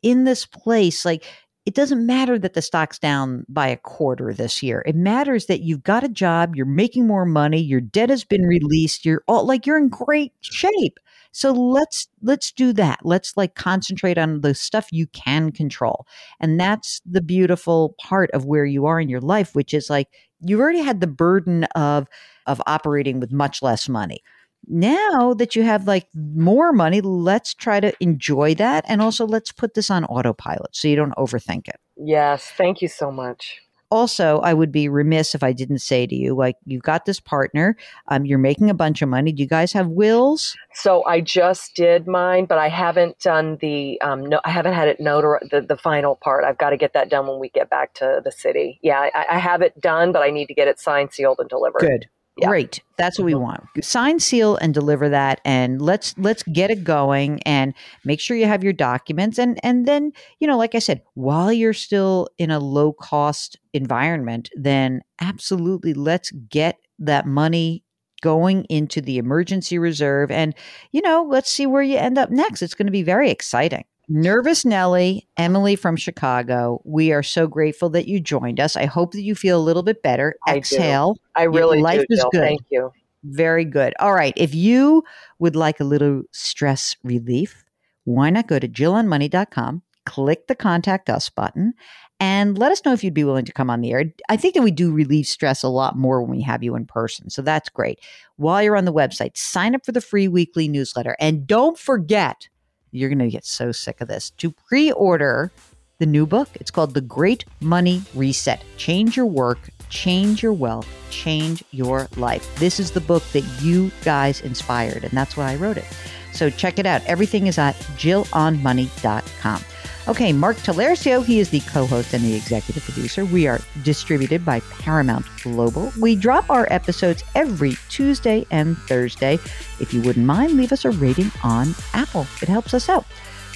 in 0.03 0.25
this 0.25 0.47
place 0.47 1.05
like 1.05 1.25
it 1.67 1.75
doesn't 1.75 2.07
matter 2.07 2.39
that 2.39 2.55
the 2.55 2.63
stock's 2.63 2.99
down 2.99 3.45
by 3.49 3.69
a 3.69 3.77
quarter 3.77 4.33
this 4.33 4.63
year. 4.63 4.83
It 4.87 4.97
matters 4.97 5.47
that 5.47 5.61
you've 5.61 5.83
got 5.83 6.03
a 6.05 6.09
job, 6.09 6.57
you're 6.57 6.65
making 6.67 7.07
more 7.07 7.27
money, 7.27 7.61
your 7.61 7.83
debt 7.83 8.09
has 8.11 8.25
been 8.25 8.43
released, 8.47 9.05
you're 9.05 9.23
all 9.29 9.45
like 9.47 9.67
you're 9.67 9.79
in 9.79 9.89
great 9.91 10.33
shape. 10.41 10.99
So 11.33 11.53
let's 11.53 12.09
let's 12.23 12.53
do 12.53 12.73
that. 12.75 13.01
Let's 13.03 13.37
like 13.37 13.55
concentrate 13.55 14.19
on 14.19 14.41
the 14.41 14.55
stuff 14.55 14.89
you 14.91 15.07
can 15.09 15.53
control. 15.53 16.07
And 16.41 16.59
that's 16.59 17.01
the 17.05 17.21
beautiful 17.21 17.95
part 18.01 18.31
of 18.33 18.45
where 18.45 18.65
you 18.65 18.87
are 18.87 19.01
in 19.01 19.09
your 19.09 19.21
life, 19.21 19.55
which 19.55 19.75
is 19.75 19.91
like 19.91 20.09
you've 20.41 20.61
already 20.61 20.81
had 20.81 21.01
the 21.01 21.07
burden 21.07 21.65
of 21.75 22.09
of 22.47 22.63
operating 22.67 23.21
with 23.21 23.33
much 23.33 23.63
less 23.63 23.89
money. 23.89 24.21
Now 24.67 25.35
that 25.35 25.55
you 25.55 25.63
have 25.63 25.87
like 25.87 26.09
more 26.15 26.73
money, 26.73 27.01
let's 27.01 27.55
try 27.55 27.81
to 27.81 27.93
enjoy 28.01 28.55
that 28.57 28.85
and 28.89 29.01
also 29.01 29.27
let's 29.27 29.53
put 29.53 29.75
this 29.75 29.91
on 29.91 30.05
autopilot 30.07 30.75
so 30.75 30.89
you 30.89 30.97
don't 30.97 31.15
overthink 31.17 31.69
it. 31.69 31.77
Yes, 31.97 32.53
thank 32.57 32.83
you 32.83 32.89
so 32.89 33.11
much 33.11 33.63
also, 33.91 34.39
I 34.41 34.55
would 34.55 34.71
be 34.71 34.89
remiss 34.89 35.35
if 35.35 35.43
I 35.43 35.53
didn't 35.53 35.79
say 35.79 36.07
to 36.07 36.15
you, 36.15 36.35
like, 36.35 36.57
you've 36.67 36.83
got 36.83 37.07
this 37.07 37.21
partner, 37.21 37.77
um, 38.09 38.25
you're 38.25 38.39
making 38.39 38.71
a 38.71 38.75
bunch 38.75 39.03
of 39.03 39.09
money. 39.09 39.33
Do 39.33 39.43
you 39.43 39.49
guys 39.49 39.73
have 39.73 39.89
wills? 39.89 40.57
So 40.75 41.05
I 41.05 41.21
just 41.21 41.75
did 41.75 42.07
mine, 42.07 42.45
but 42.45 42.59
I 42.59 42.69
haven't 42.69 43.19
done 43.21 43.59
the, 43.61 44.01
um, 44.03 44.27
no, 44.27 44.41
I 44.45 44.51
haven't 44.51 44.75
had 44.75 44.89
it 44.89 45.01
notar 45.01 45.39
the, 45.51 45.61
the 45.61 45.77
final 45.77 46.17
part. 46.17 46.45
I've 46.45 46.59
got 46.59 46.71
to 46.71 46.77
get 46.77 46.93
that 46.93 47.09
done 47.09 47.27
when 47.27 47.39
we 47.39 47.49
get 47.49 47.71
back 47.71 47.95
to 47.95 48.21
the 48.25 48.33
city. 48.33 48.79
Yeah, 48.83 49.09
I, 49.15 49.27
I 49.31 49.39
have 49.39 49.63
it 49.63 49.81
done, 49.81 50.13
but 50.13 50.23
I 50.23 50.31
need 50.31 50.47
to 50.47 50.55
get 50.55 50.69
it 50.69 50.79
signed, 50.79 51.13
sealed, 51.13 51.39
and 51.41 51.49
delivered. 51.49 51.81
Good. 51.81 52.09
Yeah. 52.39 52.49
Great. 52.49 52.81
That's 52.97 53.19
what 53.19 53.25
we 53.25 53.35
want. 53.35 53.65
Sign, 53.83 54.21
seal, 54.21 54.57
and 54.57 54.73
deliver 54.73 55.09
that, 55.09 55.41
and 55.45 55.83
let's 55.83 56.15
let's 56.19 56.45
get 56.45 56.71
it 56.71 56.85
going. 56.85 57.43
And 57.43 57.75
make 58.05 58.21
sure 58.21 58.37
you 58.37 58.47
have 58.47 58.63
your 58.63 58.73
documents. 58.73 59.39
And 59.39 59.59
and 59.65 59.87
then 59.87 60.13
you 60.39 60.47
know, 60.47 60.57
like 60.57 60.75
I 60.77 60.79
said, 60.79 61.03
while 61.15 61.53
you're 61.53 61.73
still 61.73 62.29
in 62.39 62.51
a 62.53 62.61
low 62.61 62.93
cost 62.93 63.57
environment, 63.73 64.51
then 64.55 65.03
absolutely 65.21 65.95
let's 65.95 66.31
get 66.31 66.79
that 67.01 67.27
money 67.27 67.83
going 68.21 68.65
into 68.65 69.01
the 69.01 69.19
emergency 69.19 69.79
reserve. 69.79 70.31
And 70.31 70.55
you 70.93 71.03
know, 71.03 71.27
let's 71.29 71.51
see 71.51 71.67
where 71.67 71.83
you 71.83 71.97
end 71.97 72.19
up 72.19 72.31
next. 72.31 72.63
It's 72.63 72.75
going 72.75 72.87
to 72.87 72.93
be 72.93 73.03
very 73.03 73.31
exciting. 73.31 73.85
Nervous 74.09 74.65
Nelly, 74.65 75.29
Emily 75.37 75.77
from 75.77 75.97
Chicago, 75.97 76.81
we 76.85 77.13
are 77.13 77.23
so 77.23 77.47
grateful 77.47 77.91
that 77.91 78.09
you 78.09 78.21
joined 78.21 78.59
us. 78.59 78.75
I 78.75 78.87
hope 78.87 79.13
that 79.13 79.21
you 79.21 79.35
feel 79.35 79.59
a 79.59 79.63
little 79.63 79.83
bit 79.83 80.03
better. 80.03 80.35
I 80.47 80.57
Exhale. 80.57 81.15
Do. 81.15 81.21
I 81.37 81.43
really 81.45 81.83
Life 81.83 82.01
do, 82.01 82.07
is 82.09 82.21
Jill. 82.21 82.31
good. 82.31 82.41
Thank 82.41 82.63
you. 82.71 82.91
Very 83.25 83.67
good. 83.67 83.95
All 84.01 84.15
right. 84.15 84.33
If 84.37 84.55
you 84.55 85.05
would 85.39 85.57
like 85.57 85.81
a 85.81 85.85
little 85.85 86.23
stress 86.33 86.97
relief, 87.03 87.65
why 88.05 88.31
not 88.31 88.47
go 88.47 88.59
to 88.59 88.67
jillonmoney.com, 88.67 89.83
click 90.07 90.47
the 90.47 90.55
contact 90.55 91.11
us 91.11 91.29
button, 91.29 91.75
and 92.19 92.57
let 92.57 92.73
us 92.73 92.83
know 92.87 92.95
if 92.95 93.05
you'd 93.05 93.13
be 93.13 93.25
willing 93.25 93.45
to 93.45 93.53
come 93.53 93.69
on 93.69 93.83
the 93.83 93.93
air. 93.93 94.05
I 94.31 94.39
think 94.39 94.55
that 94.55 94.63
we 94.63 94.71
do 94.71 94.91
relieve 94.91 95.27
stress 95.27 95.63
a 95.63 95.69
lot 95.69 95.99
more 95.99 96.23
when 96.23 96.31
we 96.31 96.43
have 96.43 96.63
you 96.63 96.75
in 96.77 96.87
person. 96.87 97.29
So 97.29 97.43
that's 97.43 97.69
great. 97.69 98.01
While 98.37 98.63
you're 98.63 98.77
on 98.77 98.87
the 98.87 98.93
website, 98.93 99.37
sign 99.37 99.75
up 99.75 99.85
for 99.85 99.93
the 99.93 100.01
free 100.01 100.29
weekly 100.29 100.67
newsletter. 100.67 101.15
And 101.21 101.47
don't 101.47 101.79
forget, 101.79 102.49
you're 102.91 103.09
going 103.09 103.19
to 103.19 103.29
get 103.29 103.45
so 103.45 103.73
sick 103.73 104.01
of 104.01 104.09
this. 104.09 104.31
To 104.31 104.51
pre 104.51 104.93
order 104.93 105.51
the 105.99 106.07
new 106.07 106.27
book, 106.27 106.49
it's 106.55 106.71
called 106.71 106.95
The 106.95 107.01
Great 107.01 107.45
Money 107.61 108.03
Reset 108.15 108.63
Change 108.77 109.17
Your 109.17 109.27
Work, 109.27 109.59
Change 109.89 110.43
Your 110.43 110.53
Wealth, 110.53 110.89
Change 111.11 111.65
Your 111.71 112.09
Life. 112.17 112.55
This 112.57 112.79
is 112.79 112.91
the 112.91 113.01
book 113.01 113.23
that 113.33 113.45
you 113.61 113.91
guys 114.05 114.41
inspired, 114.41 115.05
and 115.05 115.13
that's 115.13 115.37
why 115.37 115.53
I 115.53 115.57
wrote 115.57 115.77
it. 115.77 115.87
So 116.33 116.51
check 116.51 116.79
it 116.79 116.87
out. 116.87 117.05
Everything 117.07 117.47
is 117.47 117.59
at 117.59 117.75
jillonmoney.com. 117.97 119.65
Okay, 120.09 120.33
Mark 120.33 120.57
Talercio, 120.57 121.23
he 121.23 121.39
is 121.39 121.51
the 121.51 121.61
co 121.61 121.85
host 121.87 122.15
and 122.15 122.25
the 122.25 122.35
executive 122.35 122.83
producer. 122.83 123.27
We 123.27 123.47
are 123.47 123.61
distributed 123.83 124.43
by 124.43 124.61
Paramount 124.79 125.27
Global. 125.43 125.93
We 126.01 126.17
drop 126.17 126.49
our 126.49 126.67
episodes 126.71 127.23
every 127.35 127.75
Tuesday 127.91 128.47
and 128.51 128.79
Thursday. 128.79 129.35
If 129.81 129.93
you 129.93 130.01
wouldn't 130.01 130.25
mind, 130.25 130.53
leave 130.53 130.73
us 130.73 130.87
a 130.87 130.93
rating 130.93 131.31
on 131.45 131.75
Apple, 131.93 132.27
it 132.41 132.49
helps 132.49 132.73
us 132.73 132.89
out. 132.89 133.05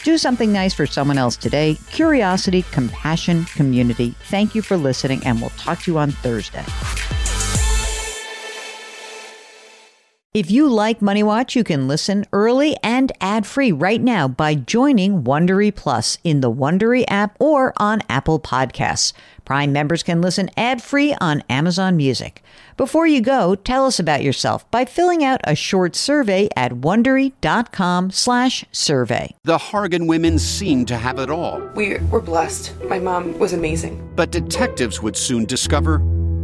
Do 0.04 0.18
something 0.18 0.52
nice 0.52 0.74
for 0.74 0.84
someone 0.84 1.16
else 1.16 1.38
today. 1.38 1.78
Curiosity, 1.90 2.66
compassion, 2.70 3.46
community. 3.46 4.14
Thank 4.24 4.54
you 4.54 4.60
for 4.60 4.76
listening, 4.76 5.24
and 5.24 5.40
we'll 5.40 5.50
talk 5.50 5.80
to 5.84 5.90
you 5.90 5.96
on 5.96 6.10
Thursday. 6.10 6.64
If 10.34 10.50
you 10.50 10.66
like 10.66 11.02
Money 11.02 11.22
Watch, 11.22 11.54
you 11.54 11.62
can 11.62 11.86
listen 11.86 12.24
early 12.32 12.74
and 12.82 13.12
ad-free 13.20 13.72
right 13.72 14.00
now 14.00 14.28
by 14.28 14.54
joining 14.54 15.24
Wondery 15.24 15.74
Plus 15.74 16.16
in 16.24 16.40
the 16.40 16.50
Wondery 16.50 17.04
app 17.06 17.36
or 17.38 17.74
on 17.76 18.00
Apple 18.08 18.40
Podcasts. 18.40 19.12
Prime 19.44 19.74
members 19.74 20.02
can 20.02 20.22
listen 20.22 20.48
ad-free 20.56 21.14
on 21.20 21.44
Amazon 21.50 21.98
Music. 21.98 22.42
Before 22.78 23.06
you 23.06 23.20
go, 23.20 23.56
tell 23.56 23.84
us 23.84 23.98
about 23.98 24.22
yourself 24.22 24.70
by 24.70 24.86
filling 24.86 25.22
out 25.22 25.42
a 25.44 25.54
short 25.54 25.94
survey 25.94 26.48
at 26.56 26.72
wondery.com/survey. 26.72 29.34
The 29.44 29.58
Hargan 29.58 30.08
women 30.08 30.38
seemed 30.38 30.88
to 30.88 30.96
have 30.96 31.18
it 31.18 31.28
all. 31.28 31.60
We 31.74 31.98
were 32.10 32.22
blessed. 32.22 32.72
My 32.84 32.98
mom 32.98 33.38
was 33.38 33.52
amazing. 33.52 34.10
But 34.16 34.30
detectives 34.30 35.02
would 35.02 35.18
soon 35.18 35.44
discover 35.44 35.98